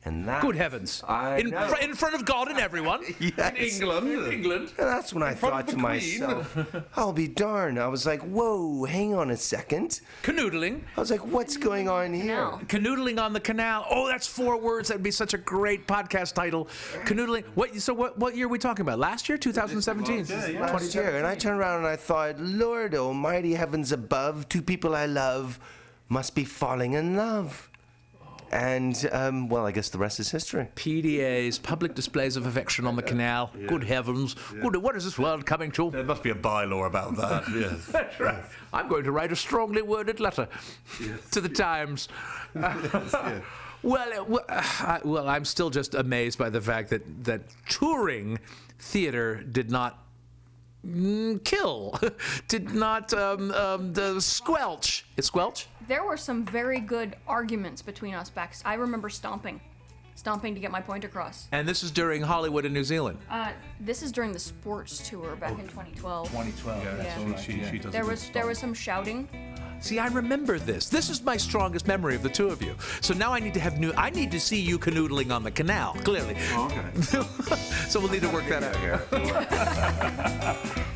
and 0.05 0.27
that 0.27 0.41
Good 0.41 0.55
heavens. 0.55 1.03
I 1.07 1.37
in, 1.39 1.49
know. 1.49 1.67
fr- 1.67 1.81
in 1.81 1.93
front 1.95 2.15
of 2.15 2.25
God 2.25 2.47
and 2.49 2.59
everyone. 2.59 3.01
Yes. 3.19 3.79
England. 3.81 4.07
In 4.07 4.31
England. 4.31 4.71
And 4.77 4.87
that's 4.87 5.11
when 5.13 5.23
I 5.23 5.33
front 5.33 5.55
thought 5.55 5.67
to 5.69 5.73
Queen. 5.73 5.81
myself, 5.83 6.57
I'll 6.95 7.11
be 7.13 7.27
darned. 7.27 7.79
I 7.79 7.87
was 7.87 8.05
like, 8.05 8.21
whoa, 8.21 8.85
hang 8.85 9.15
on 9.15 9.31
a 9.31 9.37
second. 9.37 10.01
Canoodling. 10.21 10.81
I 10.95 10.99
was 10.99 11.09
like, 11.09 11.25
what's 11.25 11.57
going 11.57 11.89
on 11.89 12.13
here? 12.13 12.35
Canal. 12.35 12.61
Canoodling 12.67 13.19
on 13.19 13.33
the 13.33 13.39
canal. 13.39 13.85
Oh, 13.89 14.07
that's 14.07 14.27
four 14.27 14.57
words. 14.57 14.89
That'd 14.89 15.03
be 15.03 15.11
such 15.11 15.33
a 15.33 15.37
great 15.39 15.87
podcast 15.87 16.33
title. 16.33 16.65
Canoodling. 17.05 17.43
What? 17.55 17.75
So 17.81 17.93
what? 17.93 18.17
What 18.19 18.35
year 18.35 18.45
are 18.45 18.49
we 18.49 18.59
talking 18.59 18.81
about? 18.83 18.99
Last 18.99 19.27
year, 19.27 19.37
2017. 19.37 20.59
Last 20.59 20.93
year, 20.93 21.17
and 21.17 21.25
I 21.25 21.35
turned 21.35 21.59
around 21.59 21.79
and 21.79 21.87
I 21.87 21.95
thought, 21.95 22.39
Lord 22.39 22.93
Almighty, 22.95 23.53
heavens 23.55 23.91
above, 23.91 24.47
two 24.49 24.61
people 24.61 24.95
I 24.95 25.07
love 25.07 25.59
must 26.09 26.35
be 26.35 26.43
falling 26.45 26.93
in 26.93 27.15
love. 27.15 27.69
And, 28.51 29.09
um, 29.12 29.50
well, 29.50 29.65
I 29.65 29.71
guess 29.71 29.89
the 29.89 29.97
rest 29.97 30.19
is 30.19 30.31
history. 30.31 30.68
PDAs, 30.75 31.62
public 31.62 31.94
displays 31.95 32.36
of 32.38 32.45
affection 32.45 32.86
on 32.86 32.95
the 32.95 33.01
canal. 33.03 33.51
Good 33.68 33.83
heavens. 33.83 34.36
Good, 34.62 34.75
what 34.77 34.95
is 34.95 35.03
this 35.03 35.18
world 35.18 35.45
coming 35.45 35.71
to? 35.71 35.92
There 35.92 36.03
must 36.03 36.24
be 36.24 36.30
a 36.30 36.36
bylaw 36.36 36.88
about 36.88 37.15
that. 37.18 37.44
yes. 37.56 37.86
That's 37.88 38.19
right. 38.19 38.44
I'm 38.74 38.88
going 38.88 39.03
to 39.06 39.12
write 39.12 39.31
a 39.31 39.36
strongly 39.36 39.81
worded 39.81 40.19
letter 40.19 40.47
to 41.31 41.42
the 41.42 41.50
Times. 41.50 42.07
Well, 43.83 44.19
uh, 44.19 44.24
well, 44.24 44.45
uh, 44.50 44.62
I- 44.79 45.01
well, 45.03 45.29
I'm 45.29 45.46
still 45.46 45.69
just 45.69 45.93
amazed 45.93 46.39
by 46.39 46.50
the 46.50 46.60
fact 46.62 46.89
that 46.89 47.25
that 47.25 47.41
touring 47.69 48.39
theater 48.79 49.43
did 49.43 49.69
not 49.69 50.00
kill, 51.44 52.00
did 52.48 52.74
not 52.74 53.13
um, 53.13 53.51
um, 53.51 53.94
the 53.94 54.20
squelch. 54.20 55.06
It 55.18 55.25
squelch. 55.25 55.68
There 55.88 56.04
were 56.04 56.18
some 56.18 56.46
very 56.46 56.80
good 56.80 57.15
arguments 57.27 57.82
between 57.82 58.13
us 58.13 58.30
back. 58.30 58.56
I 58.63 58.75
remember 58.75 59.10
stomping, 59.10 59.60
stomping 60.15 60.54
to 60.54 60.60
get 60.60 60.72
my 60.72 60.82
point 60.82 61.04
across. 61.04 61.48
And 61.51 61.68
this 61.68 61.84
is 61.84 61.92
during 61.92 62.22
Hollywood 62.22 62.65
and 62.65 62.74
New 62.74 62.84
Zealand. 62.84 63.20
Uh, 63.30 63.51
this 63.80 64.01
is 64.01 64.12
during 64.12 64.32
the 64.32 64.39
sports 64.39 65.08
tour 65.08 65.36
back 65.36 65.58
in 65.60 65.68
2012. 65.68 66.30
2012. 66.30 66.84
Yeah. 66.84 67.36
She, 67.38 67.54
she, 67.54 67.65
she 67.72 67.80
does 67.80 67.92
There 67.92 68.06
was 68.06 68.30
there 68.30 68.48
was 68.48 68.58
some 68.58 68.74
shouting. 68.74 69.27
See, 69.86 70.00
I 70.00 70.08
remember 70.08 70.58
this. 70.58 70.89
This 70.89 71.12
is 71.12 71.22
my 71.22 71.38
strongest 71.38 71.88
memory 71.88 72.15
of 72.15 72.24
the 72.24 72.30
two 72.30 72.50
of 72.50 72.60
you. 72.60 72.75
So 73.01 73.13
now 73.13 73.32
I 73.34 73.39
need 73.39 73.54
to 73.54 73.60
have 73.60 73.80
new. 73.80 73.94
I 73.94 74.10
need 74.10 74.32
to 74.32 74.39
see 74.39 74.60
you 74.60 74.80
canoodling 74.80 75.32
on 75.32 75.44
the 75.44 75.51
canal. 75.51 75.94
Clearly. 76.04 76.36
Oh, 76.54 76.65
okay. 76.65 77.56
so 77.88 78.00
we'll 78.00 78.10
need 78.10 78.24
to 78.24 78.30
work 78.30 78.48
that 78.50 78.63
out 78.63 78.75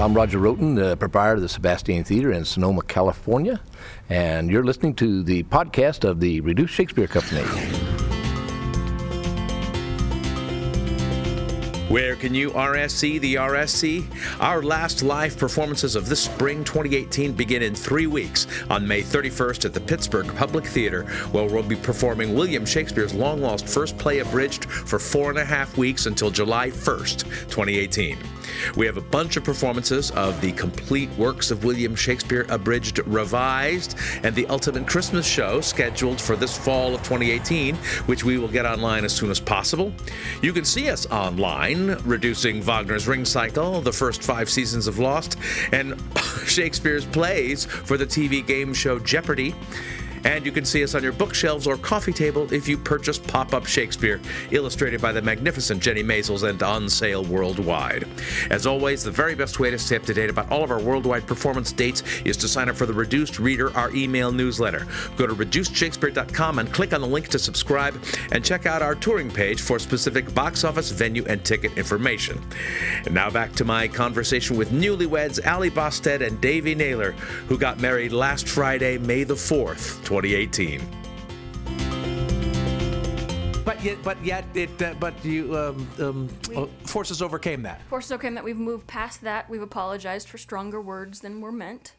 I'm 0.00 0.14
Roger 0.14 0.38
Rhoten, 0.38 0.76
the 0.76 0.96
proprietor 0.96 1.34
of 1.34 1.42
the 1.42 1.46
Sebastiani 1.46 2.06
Theater 2.06 2.32
in 2.32 2.46
Sonoma, 2.46 2.80
California, 2.80 3.60
and 4.08 4.50
you're 4.50 4.64
listening 4.64 4.94
to 4.94 5.22
the 5.22 5.42
podcast 5.42 6.08
of 6.08 6.20
the 6.20 6.40
Reduced 6.40 6.72
Shakespeare 6.72 7.06
Company. 7.06 7.42
Where 11.90 12.16
can 12.16 12.34
you 12.34 12.50
RSC 12.52 13.20
the 13.20 13.34
RSC? 13.34 14.40
Our 14.40 14.62
last 14.62 15.02
live 15.02 15.36
performances 15.36 15.96
of 15.96 16.08
this 16.08 16.22
spring 16.22 16.64
2018 16.64 17.32
begin 17.32 17.62
in 17.62 17.74
three 17.74 18.06
weeks 18.06 18.46
on 18.70 18.88
May 18.88 19.02
31st 19.02 19.66
at 19.66 19.74
the 19.74 19.80
Pittsburgh 19.80 20.34
Public 20.34 20.64
Theater, 20.64 21.02
where 21.32 21.44
we'll 21.44 21.62
be 21.62 21.76
performing 21.76 22.34
William 22.34 22.64
Shakespeare's 22.64 23.12
long 23.12 23.42
lost 23.42 23.68
first 23.68 23.98
play 23.98 24.20
abridged 24.20 24.64
for 24.64 24.98
four 24.98 25.28
and 25.28 25.38
a 25.38 25.44
half 25.44 25.76
weeks 25.76 26.06
until 26.06 26.30
July 26.30 26.70
1st, 26.70 27.24
2018. 27.50 28.16
We 28.76 28.86
have 28.86 28.96
a 28.96 29.02
bunch 29.02 29.36
of 29.36 29.44
performances 29.44 30.10
of 30.12 30.40
the 30.40 30.52
complete 30.52 31.10
works 31.18 31.50
of 31.50 31.64
William 31.64 31.94
Shakespeare 31.94 32.46
abridged 32.48 32.98
revised 33.06 33.96
and 34.22 34.34
the 34.34 34.46
Ultimate 34.46 34.86
Christmas 34.86 35.26
Show 35.26 35.60
scheduled 35.60 36.20
for 36.20 36.36
this 36.36 36.56
fall 36.56 36.94
of 36.94 37.02
2018, 37.02 37.76
which 38.06 38.24
we 38.24 38.38
will 38.38 38.48
get 38.48 38.66
online 38.66 39.04
as 39.04 39.12
soon 39.12 39.30
as 39.30 39.40
possible. 39.40 39.92
You 40.42 40.52
can 40.52 40.64
see 40.64 40.90
us 40.90 41.06
online, 41.06 41.96
reducing 42.04 42.62
Wagner's 42.62 43.06
Ring 43.06 43.24
Cycle, 43.24 43.80
the 43.80 43.92
first 43.92 44.22
five 44.22 44.48
seasons 44.48 44.86
of 44.86 44.98
Lost, 44.98 45.36
and 45.72 46.00
Shakespeare's 46.46 47.06
plays 47.06 47.64
for 47.64 47.96
the 47.96 48.06
TV 48.06 48.46
game 48.46 48.74
show 48.74 48.98
Jeopardy! 48.98 49.54
And 50.24 50.44
you 50.44 50.52
can 50.52 50.64
see 50.64 50.82
us 50.84 50.94
on 50.94 51.02
your 51.02 51.12
bookshelves 51.12 51.66
or 51.66 51.76
coffee 51.76 52.12
table 52.12 52.52
if 52.52 52.68
you 52.68 52.76
purchase 52.76 53.18
Pop 53.18 53.54
Up 53.54 53.66
Shakespeare, 53.66 54.20
illustrated 54.50 55.00
by 55.00 55.12
the 55.12 55.22
magnificent 55.22 55.82
Jennie 55.82 56.02
Maizels 56.02 56.48
and 56.48 56.62
on 56.62 56.88
sale 56.88 57.24
worldwide. 57.24 58.06
As 58.50 58.66
always, 58.66 59.02
the 59.02 59.10
very 59.10 59.34
best 59.34 59.60
way 59.60 59.70
to 59.70 59.78
stay 59.78 59.96
up 59.96 60.02
to 60.04 60.14
date 60.14 60.30
about 60.30 60.50
all 60.50 60.64
of 60.64 60.70
our 60.70 60.80
worldwide 60.80 61.26
performance 61.26 61.72
dates 61.72 62.02
is 62.24 62.36
to 62.38 62.48
sign 62.48 62.68
up 62.68 62.76
for 62.76 62.86
the 62.86 62.92
Reduced 62.92 63.38
Reader, 63.38 63.76
our 63.76 63.90
email 63.94 64.32
newsletter. 64.32 64.86
Go 65.16 65.26
to 65.26 65.34
reducedshakespeare.com 65.34 66.58
and 66.58 66.72
click 66.72 66.92
on 66.92 67.00
the 67.00 67.06
link 67.06 67.28
to 67.28 67.38
subscribe 67.38 67.94
and 68.32 68.44
check 68.44 68.66
out 68.66 68.82
our 68.82 68.94
touring 68.94 69.30
page 69.30 69.60
for 69.60 69.78
specific 69.78 70.32
box 70.34 70.64
office, 70.64 70.90
venue, 70.90 71.24
and 71.26 71.44
ticket 71.44 71.76
information. 71.76 72.40
And 73.04 73.14
now 73.14 73.30
back 73.30 73.52
to 73.54 73.64
my 73.64 73.88
conversation 73.88 74.56
with 74.56 74.70
newlyweds 74.70 75.42
Alli 75.44 75.70
Bostedt 75.70 76.26
and 76.26 76.40
Davey 76.40 76.74
Naylor, 76.74 77.12
who 77.48 77.58
got 77.58 77.80
married 77.80 78.12
last 78.12 78.48
Friday, 78.48 78.98
May 78.98 79.24
the 79.24 79.34
4th, 79.34 80.02
2018. 80.10 80.80
But 83.64 83.80
yet, 83.84 83.98
but 84.02 84.24
yet, 84.24 84.44
it. 84.54 84.82
Uh, 84.82 84.94
but 84.98 85.24
you 85.24 85.56
um, 85.56 85.88
um, 86.00 86.28
uh, 86.56 86.66
forces 86.84 87.22
overcame 87.22 87.62
that. 87.62 87.80
Forces 87.82 88.10
overcame 88.10 88.34
that 88.34 88.42
we've 88.42 88.58
moved 88.58 88.88
past 88.88 89.20
that. 89.20 89.48
We've 89.48 89.62
apologized 89.62 90.28
for 90.28 90.36
stronger 90.36 90.80
words 90.80 91.20
than 91.20 91.40
were 91.40 91.52
meant. 91.52 91.92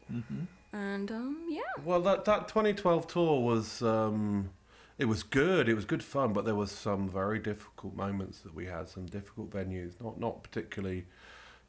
And 0.74 1.10
um, 1.10 1.46
yeah. 1.48 1.62
Well, 1.86 2.02
that 2.02 2.26
that 2.26 2.48
2012 2.48 3.06
tour 3.06 3.40
was 3.40 3.80
um, 3.80 4.50
it 4.98 5.06
was 5.06 5.22
good. 5.22 5.70
It 5.70 5.74
was 5.74 5.86
good 5.86 6.02
fun, 6.02 6.34
but 6.34 6.44
there 6.44 6.54
was 6.54 6.70
some 6.70 7.08
very 7.08 7.38
difficult 7.38 7.94
moments 7.94 8.40
that 8.40 8.54
we 8.54 8.66
had. 8.66 8.90
Some 8.90 9.06
difficult 9.06 9.48
venues, 9.48 9.92
not 10.02 10.20
not 10.20 10.42
particularly. 10.42 11.06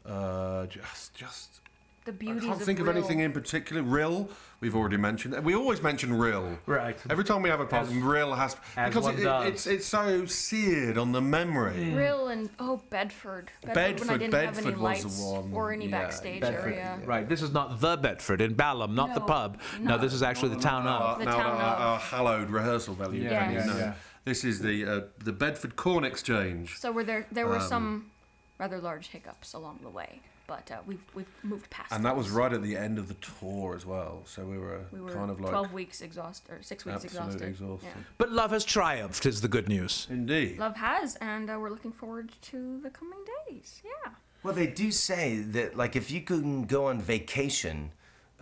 Uh, 0.05 0.65
just 0.65 1.13
just. 1.13 1.61
The 2.05 2.11
I 2.11 2.15
can't 2.39 2.43
of 2.51 2.61
think 2.63 2.79
of 2.79 2.87
real- 2.87 2.97
anything 2.97 3.19
in 3.19 3.31
particular. 3.31 3.81
Rhyl, 3.81 4.29
we've 4.59 4.75
already 4.75 4.97
mentioned. 4.97 5.37
We 5.45 5.55
always 5.55 5.81
mention 5.81 6.09
Rhyl. 6.11 6.57
Right. 6.65 6.97
Every 7.09 7.23
time 7.23 7.41
we 7.41 7.49
have 7.49 7.61
a 7.61 7.65
problem, 7.65 8.01
Rhyl 8.03 8.35
has 8.35 8.57
as 8.75 8.93
because 8.93 9.07
it, 9.07 9.19
it- 9.19 9.47
it's 9.47 9.67
it's 9.67 9.85
so 9.85 10.25
seared 10.25 10.97
on 10.97 11.13
the 11.13 11.21
memory. 11.21 11.93
Rhyl 11.93 12.31
and 12.31 12.49
oh 12.59 12.81
Bedford. 12.89 13.51
Bedford, 13.63 13.75
when 14.01 14.09
I 14.09 14.17
Bedford- 14.17 14.19
didn't 14.19 14.33
have 14.33 14.57
any 14.57 14.71
was 14.71 14.79
lights 14.81 15.17
the 15.19 15.23
one, 15.25 15.53
or 15.53 15.71
any 15.71 15.85
yeah, 15.87 16.01
backstage 16.01 16.41
Bedford, 16.41 16.73
area. 16.73 16.99
Right. 17.05 17.27
This 17.29 17.41
is 17.41 17.51
not 17.53 17.79
the 17.79 17.95
Bedford 17.95 18.41
in 18.41 18.53
Balham, 18.55 18.95
not 18.95 19.13
the 19.13 19.21
pub. 19.21 19.59
No, 19.79 19.91
no. 19.95 19.97
this 19.97 20.13
is 20.13 20.21
actually 20.23 20.49
the 20.55 20.61
town 20.61 20.85
of. 20.87 21.19
The 21.19 21.25
now 21.25 21.37
town 21.37 21.51
our, 21.51 21.75
of. 21.75 21.81
our 21.81 21.99
hallowed 21.99 22.49
rehearsal 22.49 22.95
venue. 22.95 23.23
Yeah, 23.23 23.45
venue. 23.45 23.59
yeah, 23.59 23.65
No, 23.65 23.77
yeah. 23.77 23.93
This 24.25 24.43
is 24.43 24.59
the 24.59 24.85
uh, 24.85 25.01
the 25.23 25.31
Bedford 25.33 25.75
Corn 25.77 26.03
Exchange. 26.03 26.77
So 26.77 26.91
were 26.91 27.03
there 27.05 27.27
there 27.31 27.47
were 27.47 27.57
Um, 27.59 27.67
some 27.67 28.11
rather 28.59 28.79
large 28.79 29.07
hiccups 29.07 29.53
along 29.53 29.79
the 29.83 29.89
way, 29.89 30.21
but 30.53 30.71
uh, 30.71 30.77
we've 30.85 31.03
we've 31.15 31.31
moved 31.41 31.69
past. 31.69 31.91
And 31.91 32.05
that 32.05 32.15
was 32.15 32.29
right 32.29 32.53
at 32.53 32.61
the 32.61 32.75
end 32.77 32.99
of 32.99 33.07
the 33.07 33.15
tour 33.15 33.75
as 33.75 33.85
well. 33.85 34.21
So 34.25 34.43
we 34.43 34.57
were, 34.57 34.81
We 34.91 35.01
were 35.01 35.11
kind 35.11 35.31
of 35.31 35.39
like 35.39 35.51
twelve 35.51 35.73
weeks 35.73 36.01
exhausted 36.01 36.51
or 36.53 36.61
six 36.61 36.85
weeks 36.85 37.03
absolutely 37.05 37.47
exhausted. 37.47 37.87
exhausted. 37.87 38.05
But 38.17 38.31
love 38.31 38.51
has 38.51 38.63
triumphed, 38.63 39.25
is 39.25 39.41
the 39.41 39.47
good 39.47 39.67
news. 39.67 40.07
Indeed. 40.09 40.59
Love 40.59 40.75
has, 40.75 41.15
and 41.15 41.49
uh, 41.49 41.57
we're 41.59 41.71
looking 41.71 41.91
forward 41.91 42.31
to 42.51 42.79
the 42.83 42.89
coming 42.89 43.19
days. 43.47 43.81
Yeah. 43.83 44.11
Well, 44.43 44.53
they 44.53 44.67
do 44.67 44.91
say 44.91 45.37
that, 45.39 45.77
like, 45.77 45.95
if 45.95 46.11
you 46.11 46.21
can 46.21 46.65
go 46.65 46.87
on 46.87 46.99
vacation 47.01 47.91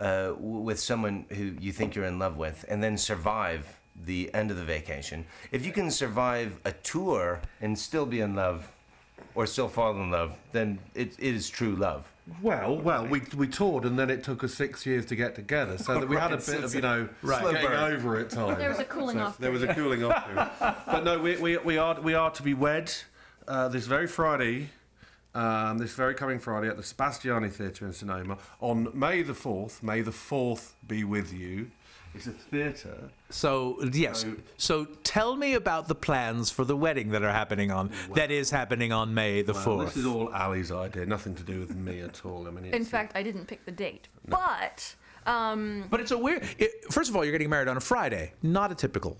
uh, 0.00 0.32
with 0.36 0.80
someone 0.80 1.26
who 1.30 1.54
you 1.60 1.72
think 1.72 1.94
you're 1.94 2.04
in 2.04 2.18
love 2.18 2.36
with 2.36 2.64
and 2.68 2.82
then 2.82 2.98
survive 2.98 3.78
the 4.04 4.34
end 4.34 4.50
of 4.50 4.56
the 4.56 4.64
vacation, 4.64 5.24
if 5.52 5.64
you 5.64 5.72
can 5.72 5.90
survive 5.90 6.58
a 6.64 6.72
tour 6.72 7.40
and 7.60 7.78
still 7.78 8.04
be 8.04 8.20
in 8.20 8.34
love 8.34 8.72
or 9.34 9.46
still 9.46 9.68
fall 9.68 9.92
in 9.92 10.10
love, 10.10 10.36
then 10.52 10.78
it, 10.94 11.14
it 11.18 11.34
is 11.34 11.48
true 11.50 11.74
love. 11.76 12.12
Well, 12.40 12.76
well, 12.76 13.06
we, 13.06 13.22
we 13.36 13.48
toured 13.48 13.84
and 13.84 13.98
then 13.98 14.08
it 14.08 14.22
took 14.22 14.44
us 14.44 14.54
six 14.54 14.86
years 14.86 15.06
to 15.06 15.16
get 15.16 15.34
together, 15.34 15.76
so 15.76 15.98
that 15.98 16.08
we 16.08 16.16
had 16.16 16.30
a 16.32 16.36
bit 16.36 16.44
so 16.44 16.58
of 16.58 16.74
you 16.74 16.80
know 16.80 17.08
Right. 17.22 17.42
getting 17.52 17.66
burn. 17.68 17.92
over 17.94 18.20
it 18.20 18.30
time. 18.30 18.58
There 18.58 18.68
was 18.68 18.78
a 18.78 18.84
cooling 18.84 19.18
off 19.20 19.38
There 19.38 19.50
was 19.50 19.62
a 19.62 19.74
cooling 19.74 20.04
off 20.04 20.24
period. 20.26 20.50
But 20.86 21.04
no, 21.04 21.18
we, 21.18 21.36
we, 21.36 21.56
we 21.58 21.78
are 21.78 22.00
we 22.00 22.14
are 22.14 22.30
to 22.30 22.42
be 22.42 22.54
wed 22.54 22.92
uh, 23.48 23.68
this 23.68 23.86
very 23.86 24.06
Friday. 24.06 24.70
Um, 25.34 25.78
this 25.78 25.94
very 25.94 26.14
coming 26.14 26.38
Friday 26.38 26.68
at 26.68 26.76
the 26.76 26.82
Sebastiani 26.82 27.50
Theatre 27.50 27.86
in 27.86 27.94
Sonoma 27.94 28.36
on 28.60 28.88
May 28.92 29.22
the 29.22 29.32
4th. 29.32 29.82
May 29.82 30.02
the 30.02 30.10
4th 30.10 30.72
be 30.86 31.04
with 31.04 31.32
you. 31.32 31.70
It's 32.14 32.26
a 32.26 32.32
theatre. 32.32 33.10
So 33.30 33.78
yes. 33.92 34.24
So 34.56 34.84
tell 35.02 35.36
me 35.36 35.54
about 35.54 35.88
the 35.88 35.94
plans 35.94 36.50
for 36.50 36.64
the 36.64 36.76
wedding 36.76 37.10
that 37.10 37.22
are 37.22 37.32
happening 37.32 37.70
on 37.70 37.90
that 38.14 38.30
is 38.30 38.50
happening 38.50 38.92
on 38.92 39.14
May 39.14 39.42
the 39.42 39.54
fourth. 39.54 39.66
Well, 39.66 39.76
fourth. 39.78 39.94
this 39.94 39.96
is 39.96 40.06
all 40.06 40.32
Alli's 40.32 40.70
idea, 40.70 41.06
nothing 41.06 41.34
to 41.36 41.42
do 41.42 41.60
with 41.60 41.74
me 41.74 42.00
at 42.00 42.24
all. 42.24 42.46
I 42.46 42.50
mean, 42.50 42.66
it's, 42.66 42.76
In 42.76 42.84
fact, 42.84 43.12
I 43.14 43.22
didn't 43.22 43.46
pick 43.46 43.64
the 43.64 43.72
date, 43.72 44.08
but 44.28 44.94
um, 45.26 45.84
but 45.90 46.00
it's 46.00 46.10
a 46.10 46.18
weird. 46.18 46.42
It, 46.58 46.70
first 46.90 47.08
of 47.08 47.16
all, 47.16 47.24
you're 47.24 47.32
getting 47.32 47.50
married 47.50 47.68
on 47.68 47.76
a 47.76 47.80
Friday, 47.80 48.32
not 48.42 48.70
a 48.72 48.74
typical 48.74 49.16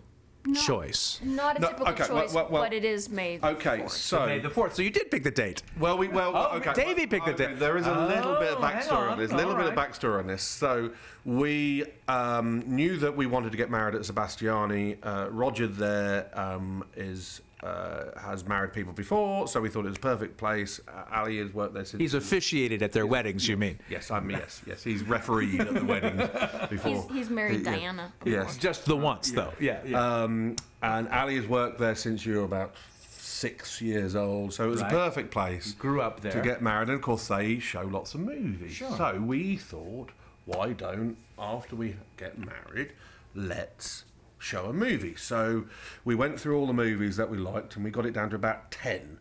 choice. 0.54 1.20
not 1.22 1.56
a 1.56 1.60
No, 1.60 1.68
typical 1.68 1.92
okay, 1.92 2.06
choice. 2.06 2.32
well- 2.34 2.48
well- 2.50 2.62
but 2.62 2.72
it 2.72 2.84
is 2.84 3.08
May. 3.08 3.36
the 3.38 3.48
okay, 3.48 3.78
4th. 3.78 3.90
so 3.90 4.26
May 4.26 4.38
the 4.40 4.50
fourth. 4.50 4.74
So 4.74 4.82
you 4.82 4.90
did 4.90 5.10
pick 5.10 5.22
the 5.22 5.30
date. 5.30 5.62
Well, 5.78 5.96
we 5.98 6.08
well, 6.08 6.32
Oh, 6.34 6.56
okay. 6.58 6.72
Davey 6.74 7.06
picked 7.06 7.26
the 7.26 7.32
okay, 7.34 7.46
date. 7.48 7.58
There 7.58 7.76
is 7.76 7.86
a 7.86 7.94
little 8.06 8.36
bit 8.36 8.52
of 8.52 8.58
Oh, 8.58 8.62
hang 8.62 8.82
backstory 8.82 8.92
on 8.98 9.08
on, 9.10 9.18
this. 9.18 9.30
A 9.32 9.36
little 9.36 9.52
all 9.52 9.56
bit 9.58 9.66
of 9.66 9.76
right. 9.76 9.90
backstory 9.90 10.18
on 10.18 10.26
this. 10.26 10.42
So 10.42 10.90
we 11.24 11.84
um, 12.08 12.62
knew 12.66 12.96
that 12.98 13.16
we 13.16 13.26
wanted 13.26 13.52
to 13.52 13.56
get 13.56 13.70
married 13.70 13.94
at 13.94 14.02
Sebastiani. 14.02 14.96
Uh, 15.02 15.28
Roger 15.30 15.66
there 15.66 16.28
um, 16.38 16.84
is. 16.96 17.40
Uh, 17.62 18.18
has 18.20 18.44
married 18.48 18.72
people 18.72 18.92
before, 18.92 19.46
so 19.46 19.60
we 19.60 19.68
thought 19.68 19.84
it 19.86 19.90
was 19.90 19.96
a 19.96 20.00
perfect 20.00 20.36
place. 20.36 20.80
Uh, 20.88 21.02
Alli 21.12 21.38
has 21.38 21.54
worked 21.54 21.74
there 21.74 21.84
since. 21.84 22.00
He's 22.00 22.14
officiated 22.14 22.82
at 22.82 22.90
their 22.90 23.06
weddings. 23.06 23.46
You 23.46 23.56
mean? 23.56 23.78
yes, 23.88 24.10
I'm 24.10 24.28
yes, 24.30 24.60
yes. 24.66 24.82
He's 24.82 25.04
refereed 25.04 25.60
at 25.60 25.72
the 25.72 25.84
weddings 25.84 26.28
before. 26.70 26.90
He's, 27.08 27.10
he's 27.18 27.30
married 27.30 27.60
Yeah. 27.64 27.70
Diana. 27.76 28.12
Yes, 28.24 28.56
Just 28.56 28.84
the 28.86 28.96
once, 28.96 29.30
though. 29.30 29.52
Yeah. 29.60 29.78
yeah. 29.86 30.22
um, 30.22 30.56
and 30.82 31.08
Alli 31.10 31.36
has 31.36 31.46
worked 31.46 31.78
there 31.78 31.94
since 31.94 32.26
you 32.26 32.38
were 32.38 32.44
about 32.44 32.74
six 33.08 33.80
years 33.80 34.16
old, 34.16 34.52
so 34.52 34.64
it 34.64 34.68
was 34.68 34.82
Right. 34.82 34.92
a 34.92 34.96
perfect 34.96 35.30
place. 35.30 35.72
Grew 35.74 36.00
up 36.00 36.20
there. 36.20 36.32
to 36.32 36.40
get 36.40 36.62
married, 36.62 36.88
and 36.88 36.96
of 36.96 37.02
course 37.02 37.28
they 37.28 37.60
show 37.60 37.82
lots 37.82 38.14
of 38.14 38.20
movies. 38.22 38.76
So 38.76 39.20
we 39.24 39.56
thought, 39.56 40.10
why 40.46 40.72
don't 40.72 41.16
after 41.38 41.76
we 41.76 41.94
get 42.16 42.38
married, 42.38 42.90
let's 43.36 44.02
show 44.42 44.66
a 44.66 44.72
movie. 44.72 45.14
So 45.16 45.64
we 46.04 46.14
went 46.14 46.38
through 46.40 46.58
all 46.58 46.66
the 46.66 46.72
movies 46.72 47.16
that 47.16 47.30
we 47.30 47.38
liked, 47.38 47.76
and 47.76 47.84
we 47.84 47.90
got 47.90 48.04
it 48.06 48.12
down 48.12 48.30
to 48.30 48.36
about 48.36 48.70
ten. 48.70 49.18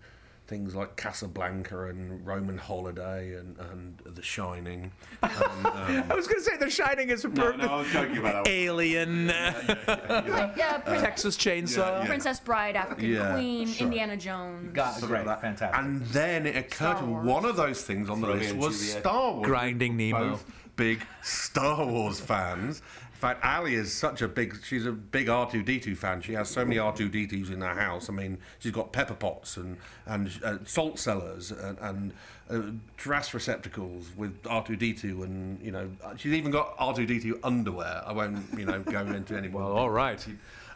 Things 0.47 0.75
like 0.75 0.97
Casablanca 0.97 1.85
and 1.85 2.27
Roman 2.27 2.57
Holiday 2.57 3.35
and, 3.35 3.57
and 3.57 3.97
The 4.03 4.21
Shining. 4.21 4.91
And, 5.23 5.31
um, 5.65 6.03
I 6.09 6.13
was 6.13 6.27
going 6.27 6.41
to 6.41 6.43
say 6.43 6.57
The 6.57 6.69
Shining 6.69 7.09
is 7.09 7.23
a 7.23 7.29
no, 7.29 7.55
no, 7.55 7.67
I 7.67 7.77
was 7.77 7.87
joking 7.93 8.17
about 8.17 8.43
that. 8.43 8.51
Alien, 8.51 9.27
Like, 9.27 10.53
yeah, 10.57 10.79
Prin- 10.79 10.99
Texas 11.01 11.37
Chainsaw. 11.37 12.05
Princess 12.05 12.41
Bride, 12.41 12.75
African 12.75 13.11
Yeah, 13.11 13.31
Queen, 13.33 13.65
sure. 13.67 13.87
Indiana 13.87 14.17
Jones. 14.17 14.75
Something 14.77 15.09
like 15.09 15.25
that. 15.25 15.39
fantastic. 15.39 15.79
And 15.81 16.01
then 16.07 16.45
it 16.45 16.57
occurred 16.57 16.97
to 16.97 17.05
Wars. 17.05 17.25
one 17.25 17.45
of 17.45 17.55
those 17.55 17.83
things 17.83 18.09
on 18.09 18.19
the 18.19 18.27
Romeo 18.27 18.41
list 18.43 18.55
was 18.57 18.77
Juliet. 18.79 18.99
Star 19.03 19.31
Wars. 19.33 19.45
Grinding 19.47 19.95
Nemo. 19.95 20.31
Both 20.31 20.45
big 20.75 21.05
Star 21.21 21.85
Wars 21.85 22.19
fans. 22.19 22.81
In 23.21 23.27
fact, 23.27 23.45
Alli 23.45 23.75
is 23.75 23.93
such 23.93 24.23
a 24.23 24.27
big. 24.27 24.57
She's 24.63 24.87
a 24.87 24.91
big 24.91 25.29
R 25.29 25.47
two 25.47 25.61
D 25.61 25.79
two 25.79 25.95
fan. 25.95 26.21
She 26.21 26.33
has 26.33 26.49
so 26.49 26.65
many 26.65 26.79
R 26.79 26.91
two 26.91 27.07
D 27.07 27.27
twos 27.27 27.51
in 27.51 27.61
her 27.61 27.75
house. 27.75 28.09
I 28.09 28.13
mean, 28.13 28.39
she's 28.57 28.71
got 28.71 28.91
pepper 28.91 29.13
pots 29.13 29.57
and 29.57 29.77
and 30.07 30.31
uh, 30.43 30.57
salt 30.65 30.97
cellars 30.97 31.51
and, 31.51 31.77
and 31.81 32.13
uh, 32.49 32.61
trash 32.97 33.31
receptacles 33.35 34.09
with 34.17 34.35
R 34.49 34.63
two 34.63 34.75
D 34.75 34.93
two 34.93 35.21
and 35.21 35.61
you 35.63 35.71
know 35.71 35.91
she's 36.17 36.33
even 36.33 36.49
got 36.49 36.73
R 36.79 36.95
two 36.95 37.05
D 37.05 37.19
two 37.19 37.39
underwear. 37.43 38.01
I 38.07 38.11
won't 38.11 38.43
you 38.57 38.65
know 38.65 38.79
go 38.79 39.01
into 39.01 39.37
any 39.37 39.47
more. 39.49 39.65
Well, 39.65 39.73
all 39.73 39.91
right. 39.91 40.25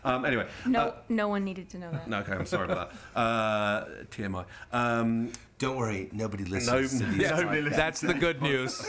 Um, 0.06 0.24
anyway, 0.26 0.48
No, 0.66 0.80
uh, 0.82 0.96
no 1.10 1.28
one 1.28 1.44
needed 1.44 1.70
to 1.70 1.78
know 1.80 1.92
that. 1.92 2.08
no, 2.08 2.20
okay, 2.20 2.34
I'm 2.34 2.46
sorry 2.46 2.66
about 2.72 2.92
that. 2.92 2.98
Uh, 3.20 3.86
TMI. 4.12 4.46
Um, 4.72 5.32
Don't 5.58 5.78
worry, 5.78 6.10
nobody 6.12 6.44
no, 6.44 6.50
listens 6.52 7.00
to 7.00 7.06
these. 7.12 7.22
Yeah, 7.22 7.40
nobody 7.40 7.62
listens. 7.62 7.76
that's 7.78 8.02
the 8.02 8.14
good 8.14 8.42
news. 8.42 8.86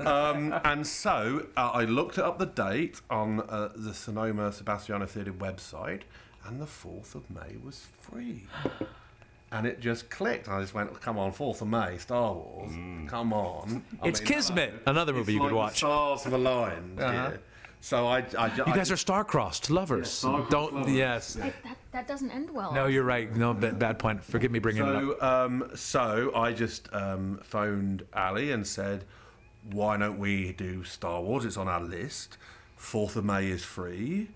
Um, 0.00 0.54
and 0.64 0.86
so 0.86 1.46
uh, 1.56 1.70
I 1.72 1.84
looked 1.84 2.18
up 2.18 2.38
the 2.38 2.46
date 2.46 3.00
on 3.10 3.40
uh, 3.40 3.70
the 3.76 3.94
Sonoma 3.94 4.50
Sebastiani 4.50 5.06
Theatre 5.08 5.32
website, 5.32 6.02
and 6.46 6.60
the 6.60 6.66
4th 6.66 7.14
of 7.14 7.28
May 7.30 7.56
was 7.64 7.86
free. 8.00 8.44
and 9.52 9.66
it 9.66 9.78
just 9.80 10.10
clicked. 10.10 10.48
I 10.48 10.60
just 10.60 10.74
went, 10.74 11.00
"Come 11.00 11.18
on, 11.18 11.32
Fourth 11.32 11.62
of 11.62 11.68
May, 11.68 11.98
Star 11.98 12.32
Wars, 12.34 12.72
come 13.08 13.32
on!" 13.32 13.84
I 14.02 14.08
It's 14.08 14.20
Kismet, 14.20 14.74
another 14.86 15.12
movie 15.12 15.32
it's 15.32 15.34
you 15.34 15.40
could 15.40 15.44
like 15.46 15.50
the 15.52 15.56
watch. 15.56 15.76
Stars 15.78 16.24
have 16.24 16.32
aligned. 16.32 16.98
yeah. 16.98 17.32
So 17.80 18.06
I, 18.06 18.24
I, 18.36 18.54
You 18.56 18.64
guys 18.74 18.90
are 18.90 18.96
star-crossed 18.96 19.70
lovers. 19.70 20.10
star-crossed 20.10 20.50
Don't. 20.50 20.74
lovers. 20.74 20.92
Yes. 20.92 21.36
I, 21.36 21.52
that, 21.62 21.76
that 21.92 22.08
doesn't 22.08 22.30
end 22.32 22.50
well. 22.50 22.72
No, 22.72 22.86
you're 22.86 23.04
right. 23.04 23.34
No, 23.36 23.54
bad, 23.54 23.78
bad 23.78 23.98
point. 23.98 24.24
Forgive 24.24 24.50
me 24.50 24.58
bringing 24.58 24.82
it 24.82 24.88
up. 24.94 25.02
So, 25.20 25.26
um, 25.26 25.70
so 25.74 26.32
I 26.34 26.52
just 26.52 26.92
um, 26.92 27.38
phoned 27.44 28.04
Alli 28.12 28.50
and 28.50 28.66
said, 28.66 29.04
"Why 29.70 29.96
don't 29.96 30.18
we 30.18 30.52
do 30.52 30.82
Star 30.84 31.20
Wars? 31.22 31.44
It's 31.44 31.56
on 31.56 31.68
our 31.68 31.80
list. 31.80 32.38
Fourth 32.76 33.14
of 33.16 33.24
May 33.24 33.46
is 33.46 33.62
free. 33.64 34.28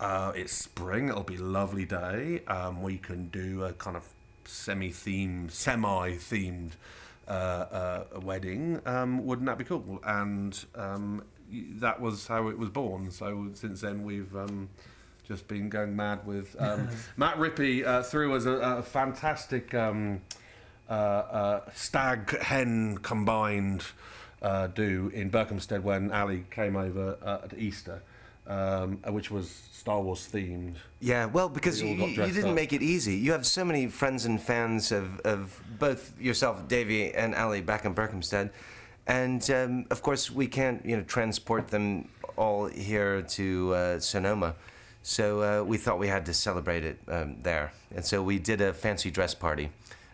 Uh, 0.00 0.32
it's 0.34 0.52
spring. 0.52 1.08
It'll 1.08 1.22
be 1.22 1.36
a 1.36 1.42
lovely 1.42 1.84
day. 1.84 2.42
Um, 2.48 2.82
we 2.82 2.98
can 2.98 3.28
do 3.28 3.62
a 3.64 3.72
kind 3.74 3.96
of 3.96 4.04
semi-themed, 4.44 5.52
semi-themed 5.52 6.72
uh, 7.28 7.30
uh, 7.30 8.04
wedding. 8.20 8.80
Um, 8.84 9.24
wouldn't 9.24 9.46
that 9.46 9.58
be 9.58 9.64
cool?" 9.64 10.00
And 10.04 10.58
um, 10.74 11.22
y- 11.22 11.31
that 11.52 12.00
was 12.00 12.26
how 12.26 12.48
it 12.48 12.58
was 12.58 12.68
born. 12.68 13.10
So 13.10 13.50
since 13.54 13.80
then, 13.80 14.02
we've. 14.04 14.34
Um, 14.36 14.68
just 15.24 15.46
been 15.46 15.68
going 15.68 15.94
mad 15.94 16.26
with 16.26 16.56
um, 16.60 16.88
Matt 17.16 17.36
Rippy 17.36 17.86
uh, 17.86 18.02
threw 18.02 18.34
us 18.34 18.44
a, 18.44 18.50
a 18.50 18.82
fantastic 18.82 19.72
um, 19.72 20.20
uh, 20.90 20.92
uh, 20.92 21.60
stag 21.74 22.38
hen 22.42 22.98
combined 22.98 23.84
uh, 24.42 24.66
do 24.66 25.10
in 25.14 25.30
Berkhamsted 25.30 25.82
when 25.82 26.10
Alli 26.10 26.44
came 26.50 26.76
over 26.76 27.16
uh, 27.24 27.38
at 27.44 27.56
Easter, 27.56 28.02
um, 28.46 28.98
which 29.08 29.30
was 29.30 29.48
Star 29.72 30.00
Wars 30.00 30.28
themed. 30.32 30.74
Yeah, 31.00 31.26
well, 31.26 31.48
because 31.48 31.82
We 31.82 31.92
you, 31.92 32.06
you 32.06 32.32
didn't 32.32 32.50
up. 32.50 32.54
make 32.54 32.72
it 32.72 32.82
easy. 32.82 33.14
You 33.14 33.32
have 33.32 33.46
so 33.46 33.64
many 33.64 33.86
friends 33.86 34.24
and 34.24 34.40
fans 34.40 34.92
of, 34.92 35.20
of 35.20 35.62
both 35.78 36.12
yourself, 36.20 36.68
Davey, 36.68 37.14
and 37.14 37.34
Alli 37.34 37.60
back 37.60 37.84
in 37.84 37.94
Berkhamsted. 37.94 38.50
And 39.06 39.48
um, 39.50 39.86
of 39.90 40.02
course, 40.02 40.30
we 40.30 40.46
can't 40.46 40.84
you 40.86 40.96
know 40.96 41.02
transport 41.02 41.68
them 41.68 42.08
all 42.36 42.66
here 42.66 43.22
to 43.22 43.74
uh, 43.74 44.00
Sonoma. 44.00 44.54
So 45.02 45.42
uh, 45.42 45.64
we 45.64 45.78
thought 45.78 45.98
we 45.98 46.08
had 46.08 46.24
to 46.26 46.34
celebrate 46.34 46.84
it 46.84 46.98
um, 47.08 47.40
there. 47.42 47.72
And 47.94 48.04
so 48.04 48.22
we 48.22 48.38
did 48.38 48.60
a 48.60 48.72
fancy 48.72 49.10
dress 49.10 49.34
party, 49.34 49.70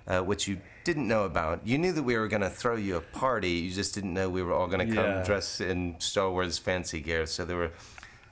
uh, 0.07 0.21
which 0.21 0.49
you 0.49 0.59
didn't 0.85 1.07
know 1.07 1.25
about. 1.25 1.61
You 1.67 1.77
knew 1.77 1.93
that 1.93 2.03
we 2.03 2.17
were 2.17 2.27
going 2.29 2.41
to 2.41 2.49
throw 2.49 2.77
you 2.77 2.97
a 2.97 3.01
party, 3.03 3.51
you 3.51 3.71
just 3.71 3.95
didn't 3.95 4.15
know 4.15 4.31
we 4.31 4.43
were 4.43 4.55
all 4.55 4.67
going 4.67 4.89
to 4.89 4.95
come 4.95 5.05
Yeah. 5.05 5.23
dressed 5.25 5.61
in 5.61 5.97
Star 6.01 6.31
Wars 6.31 6.57
fancy 6.59 7.01
gear. 7.01 7.27
So 7.27 7.45
there 7.45 7.59
were 7.59 7.73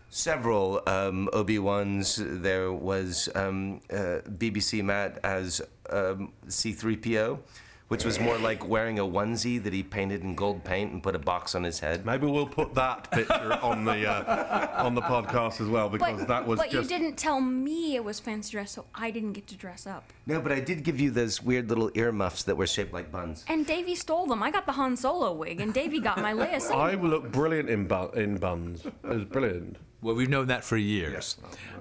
several 0.08 0.80
um, 0.86 1.28
Obi 1.34 1.58
Wans. 1.58 2.18
There 2.18 2.72
was 2.72 3.28
um, 3.34 3.80
uh, 3.92 4.20
BBC 4.24 4.82
Matt 4.82 5.18
as 5.22 5.60
um, 5.90 6.32
C3PO, 6.48 7.38
which 7.88 8.04
was 8.04 8.18
more 8.18 8.36
like 8.38 8.66
wearing 8.68 8.98
a 8.98 9.04
onesie 9.04 9.62
that 9.62 9.72
he 9.72 9.82
painted 9.82 10.22
in 10.22 10.34
gold 10.34 10.64
paint 10.64 10.92
and 10.92 11.02
put 11.02 11.14
a 11.14 11.18
box 11.18 11.54
on 11.54 11.62
his 11.62 11.78
head. 11.78 12.04
Maybe 12.04 12.26
we'll 12.26 12.46
put 12.46 12.74
that 12.74 13.10
picture 13.12 13.58
on 13.62 13.84
the 13.84 14.08
uh, 14.10 14.82
on 14.84 14.94
the 14.94 15.02
podcast 15.02 15.60
as 15.60 15.68
well 15.68 15.88
because 15.88 16.18
but 16.20 16.28
that 16.28 16.46
was 16.46 16.58
but 16.58 16.70
just 16.70 16.90
you 16.90 16.98
didn't 16.98 17.16
tell 17.16 17.40
me 17.40 17.94
it 17.94 18.02
was 18.04 18.18
fancy 18.18 18.50
dress, 18.52 18.72
so 18.72 18.86
I 18.94 19.10
didn't 19.10 19.34
get 19.34 19.46
to 19.48 19.56
dress 19.56 19.86
up. 19.86 20.12
No, 20.26 20.40
but 20.40 20.50
I 20.50 20.58
did 20.60 20.82
give 20.82 20.98
you 20.98 21.10
those 21.10 21.40
weird 21.42 21.68
little 21.68 21.90
earmuffs 21.94 22.42
that 22.44 22.56
were 22.56 22.66
shaped 22.66 22.92
like 22.92 23.12
buns. 23.12 23.44
And 23.48 23.64
Davey 23.66 23.94
stole 23.94 24.26
them. 24.26 24.42
I 24.42 24.50
got 24.50 24.66
the 24.66 24.72
Han 24.72 24.96
Solo 24.96 25.32
wig, 25.32 25.60
and 25.60 25.72
Davey 25.72 26.00
got 26.00 26.20
my 26.20 26.32
Leia. 26.32 26.60
Saber. 26.60 26.74
I 26.80 26.94
look 26.94 27.30
brilliant 27.30 27.70
in 27.70 27.86
bu- 27.86 28.10
in 28.12 28.38
buns. 28.38 28.84
It 28.84 28.94
was 29.04 29.24
brilliant. 29.24 29.76
Well, 30.02 30.14
we've 30.14 30.28
known 30.28 30.48
that 30.48 30.64
for 30.64 30.76
years. 30.76 31.36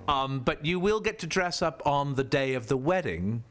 Um, 0.08 0.40
but 0.40 0.64
you 0.66 0.80
will 0.80 1.00
get 1.00 1.20
to 1.20 1.28
dress 1.28 1.62
up 1.62 1.82
on 1.86 2.14
the 2.16 2.24
day 2.24 2.54
of 2.54 2.68
the 2.68 2.78
wedding, 2.78 3.44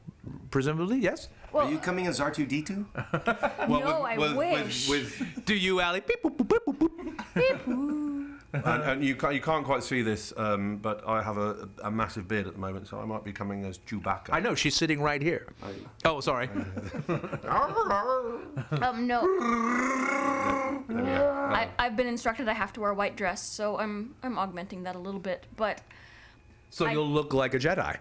presumably. 0.50 0.98
Yes. 0.98 1.28
Are 1.54 1.70
you 1.70 1.78
coming 1.78 2.06
as 2.06 2.18
R2D2? 2.20 3.68
no, 3.68 4.02
I 4.02 4.18
wish. 4.18 4.88
with, 4.88 5.20
with 5.20 5.44
Do 5.46 5.54
you, 5.54 5.80
Alli? 5.80 6.00
Beep, 6.00 6.22
boop, 6.22 6.36
boop, 6.36 6.48
boop, 6.48 6.76
boop, 6.76 7.60
boop. 7.64 8.30
and, 8.64 8.82
and 8.84 9.04
you 9.04 9.16
can't 9.16 9.34
you 9.34 9.40
can't 9.40 9.64
quite 9.64 9.82
see 9.82 10.00
this, 10.02 10.32
um, 10.36 10.76
but 10.76 11.02
I 11.08 11.20
have 11.22 11.38
a, 11.38 11.68
a 11.82 11.90
massive 11.90 12.28
beard 12.28 12.46
at 12.46 12.52
the 12.52 12.58
moment, 12.60 12.86
so 12.86 13.00
I 13.00 13.04
might 13.04 13.24
be 13.24 13.32
coming 13.32 13.64
as 13.64 13.78
Chewbacca. 13.78 14.28
I 14.30 14.38
know 14.38 14.54
she's 14.54 14.76
sitting 14.76 15.00
right 15.02 15.20
here. 15.20 15.48
Oh, 16.04 16.20
sorry. 16.20 16.48
Um, 18.80 19.06
no. 19.08 19.22
I, 20.88 21.68
I've 21.78 21.96
been 21.96 22.06
instructed 22.06 22.48
I 22.48 22.52
have 22.52 22.72
to 22.74 22.80
wear 22.80 22.90
a 22.90 22.94
white 22.94 23.16
dress, 23.16 23.42
so 23.42 23.78
I'm 23.78 24.14
I'm 24.22 24.38
augmenting 24.38 24.84
that 24.84 24.94
a 24.94 25.00
little 25.00 25.20
bit. 25.20 25.46
But 25.56 25.80
So 26.70 26.86
I- 26.86 26.92
you'll 26.92 27.08
look 27.10 27.34
like 27.34 27.54
a 27.54 27.58
Jedi. 27.58 27.96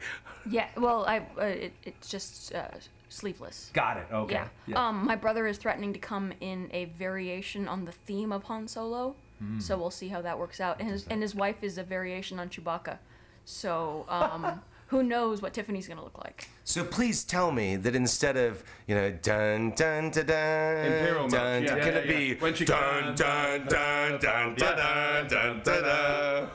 yeah, 0.50 0.68
well, 0.78 1.04
I 1.08 1.20
uh, 1.40 1.46
it, 1.46 1.74
it's 1.84 2.10
just 2.10 2.54
uh, 2.54 2.68
sleeveless. 3.14 3.70
Got 3.74 3.98
it. 3.98 4.08
Okay. 4.12 4.42
Yeah. 4.68 4.88
Um, 4.88 5.06
my 5.06 5.16
brother 5.16 5.46
is 5.48 5.58
threatening 5.58 5.94
to 5.94 6.00
come 6.00 6.34
in 6.42 6.70
a 6.74 6.86
variation 6.86 7.68
on 7.68 7.86
the 7.86 7.92
theme 7.92 8.32
of 8.32 8.44
Han 8.44 8.68
Solo, 8.68 9.16
Hmm. 9.40 9.60
so 9.60 9.78
we'll 9.78 9.92
see 9.92 10.08
how 10.10 10.22
that 10.22 10.38
works 10.38 10.60
out. 10.62 10.80
And 10.80 10.90
his 10.90 11.06
and 11.10 11.22
his 11.22 11.34
wife 11.36 11.64
is 11.64 11.78
a 11.78 11.84
variation 11.84 12.40
on 12.40 12.50
Chewbacca, 12.50 12.98
so 13.46 14.06
um, 14.10 14.62
who 14.88 15.04
knows 15.04 15.42
what 15.42 15.54
Tiffany's 15.54 15.88
gonna 15.88 16.04
look 16.04 16.18
like? 16.24 16.48
So 16.64 16.84
please 16.84 17.24
tell 17.24 17.52
me 17.52 17.76
that 17.78 17.96
instead 17.96 18.38
of 18.38 18.64
you 18.88 18.96
know 18.96 19.12
dun 19.12 19.72
dun 19.76 20.12
dun 20.12 20.26
dun 20.26 20.86
Imperial 20.86 21.28
dun, 21.28 21.62
March, 21.62 21.68
dun 21.68 21.78
yeah, 21.78 21.84
can 21.84 21.94
yeah, 21.94 22.00
it 22.00 22.08
be 22.08 22.26
yeah. 22.26 22.36
When 22.40 22.54
dun 22.54 23.16
dun 23.16 23.68
dun 23.68 24.20
dun 24.20 24.56
dun 24.56 24.56
dun 24.56 25.28
dun 25.28 25.62
dun 25.64 25.84
dun? 25.84 26.50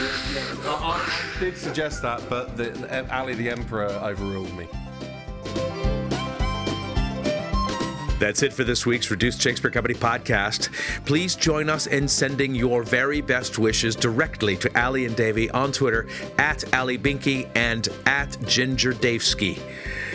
I, 0.00 1.34
I 1.36 1.40
did 1.40 1.56
suggest 1.56 2.02
that, 2.02 2.22
but 2.28 2.56
the, 2.56 2.64
the, 2.70 3.12
Alli 3.12 3.34
the 3.34 3.50
Emperor 3.50 3.86
overruled 3.86 4.54
me. 4.56 4.68
That's 8.18 8.42
it 8.42 8.52
for 8.52 8.64
this 8.64 8.84
week's 8.84 9.12
Reduced 9.12 9.40
Shakespeare 9.40 9.70
Company 9.70 9.94
podcast. 9.94 10.72
Please 11.06 11.36
join 11.36 11.70
us 11.70 11.86
in 11.86 12.08
sending 12.08 12.52
your 12.52 12.82
very 12.82 13.20
best 13.20 13.60
wishes 13.60 13.94
directly 13.94 14.56
to 14.56 14.76
Alli 14.76 15.06
and 15.06 15.14
Davey 15.14 15.48
on 15.50 15.70
Twitter 15.70 16.08
at 16.36 16.74
Ali 16.74 16.98
Binky 16.98 17.48
and 17.54 17.88
at 18.06 18.36
Ginger 18.44 18.92
Davesky. 18.92 19.60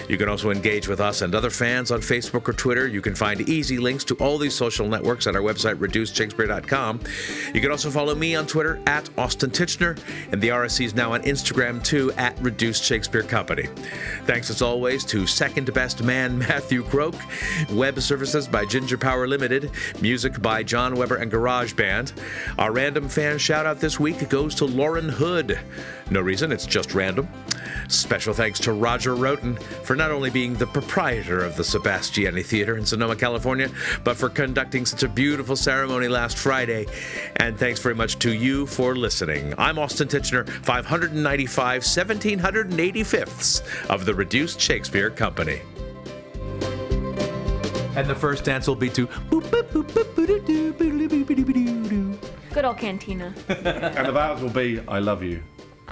You 0.08 0.18
can 0.18 0.30
also 0.30 0.52
engage 0.52 0.88
with 0.88 1.00
us 1.00 1.22
and 1.22 1.34
other 1.34 1.50
fans 1.50 1.92
on 1.92 2.02
Facebook 2.02 2.48
or 2.48 2.54
Twitter. 2.54 2.88
You 2.88 3.02
can 3.02 3.16
find 3.16 3.42
easy 3.50 3.78
links 3.78 4.04
to 4.06 4.16
all 4.16 4.38
these 4.38 4.54
social 4.54 4.88
networks 4.88 5.28
at 5.28 5.36
our 5.36 5.42
website, 5.42 5.76
reducedshakespeare.com. 5.76 7.00
You 7.54 7.62
can 7.62 7.72
also 7.72 7.90
follow 7.90 8.16
me 8.16 8.36
on 8.36 8.46
Twitter 8.48 8.82
at 8.88 9.10
Austin 9.18 9.52
Tichenor, 9.52 10.00
and 10.32 10.42
the 10.42 10.50
RSC 10.50 10.86
is 10.86 10.96
now 10.96 11.14
on 11.14 11.22
Instagram 11.24 11.84
too 11.84 12.12
at 12.14 12.38
Reduced 12.40 12.84
Shakespeare 12.84 13.24
Company. 13.24 13.68
Thanks 14.26 14.50
as 14.50 14.62
always 14.62 15.04
to 15.06 15.26
second 15.26 15.74
best 15.74 16.04
man 16.04 16.38
Matthew 16.44 16.84
Croak, 16.84 17.16
web 17.72 18.00
services 18.00 18.48
by 18.48 18.66
Ginger 18.66 18.98
Power 18.98 19.28
Limited, 19.28 19.72
music 20.02 20.42
by 20.42 20.64
John 20.64 20.96
Weber 20.96 21.16
and 21.16 21.32
Garage 21.32 21.74
Band. 21.74 22.14
Our 22.58 22.72
random 22.72 23.08
fan 23.08 23.38
shout 23.38 23.66
out 23.66 23.80
this 23.80 24.00
week 24.00 24.30
goes 24.30 24.56
to 24.56 24.66
Lauren 24.66 25.10
Hood. 25.10 25.60
No 26.10 26.22
reason, 26.22 26.52
it's 26.52 26.66
just 26.66 26.94
random. 26.94 27.28
Special 27.88 28.34
thanks 28.34 28.60
to 28.62 28.74
Roger 28.74 29.16
Rhoten 29.16 29.62
for 29.84 29.96
not 29.96 30.12
only 30.12 30.30
being 30.30 30.56
the 30.56 30.68
proprietor 30.68 31.44
of 31.44 31.56
the 31.56 31.64
Sebastiani 31.64 32.44
Theater 32.44 32.78
in 32.78 32.86
Sonoma, 32.86 33.16
California, 33.16 33.70
but 34.04 34.18
for 34.18 34.30
conducting 34.30 34.86
such 34.86 35.04
a 35.04 35.08
beautiful 35.08 35.56
ceremony 35.56 36.08
last 36.08 36.38
Friday. 36.38 36.86
And 37.38 37.58
thanks 37.58 37.80
very 37.80 37.96
much 37.96 38.20
to 38.20 38.34
you 38.34 38.66
for 38.66 38.96
listening. 38.96 39.54
I'm 39.58 39.80
Austin 39.80 40.08
Tichenor, 40.08 40.48
595 40.48 41.84
1785ths 41.84 43.90
of 43.90 44.06
the 44.06 44.14
Reduced 44.14 44.60
Shakespeare 44.60 45.10
Company. 45.10 45.62
And 47.96 48.08
the 48.08 48.16
first 48.16 48.44
dance 48.44 48.68
will 48.68 48.76
be 48.76 48.90
to. 48.90 49.08
Good 52.54 52.66
old 52.66 52.78
Cantina. 52.78 53.34
And 53.50 54.08
the 54.08 54.12
vows 54.12 54.42
will 54.42 54.50
be, 54.50 54.82
I 54.88 55.00
love 55.00 55.22
you. 55.22 55.44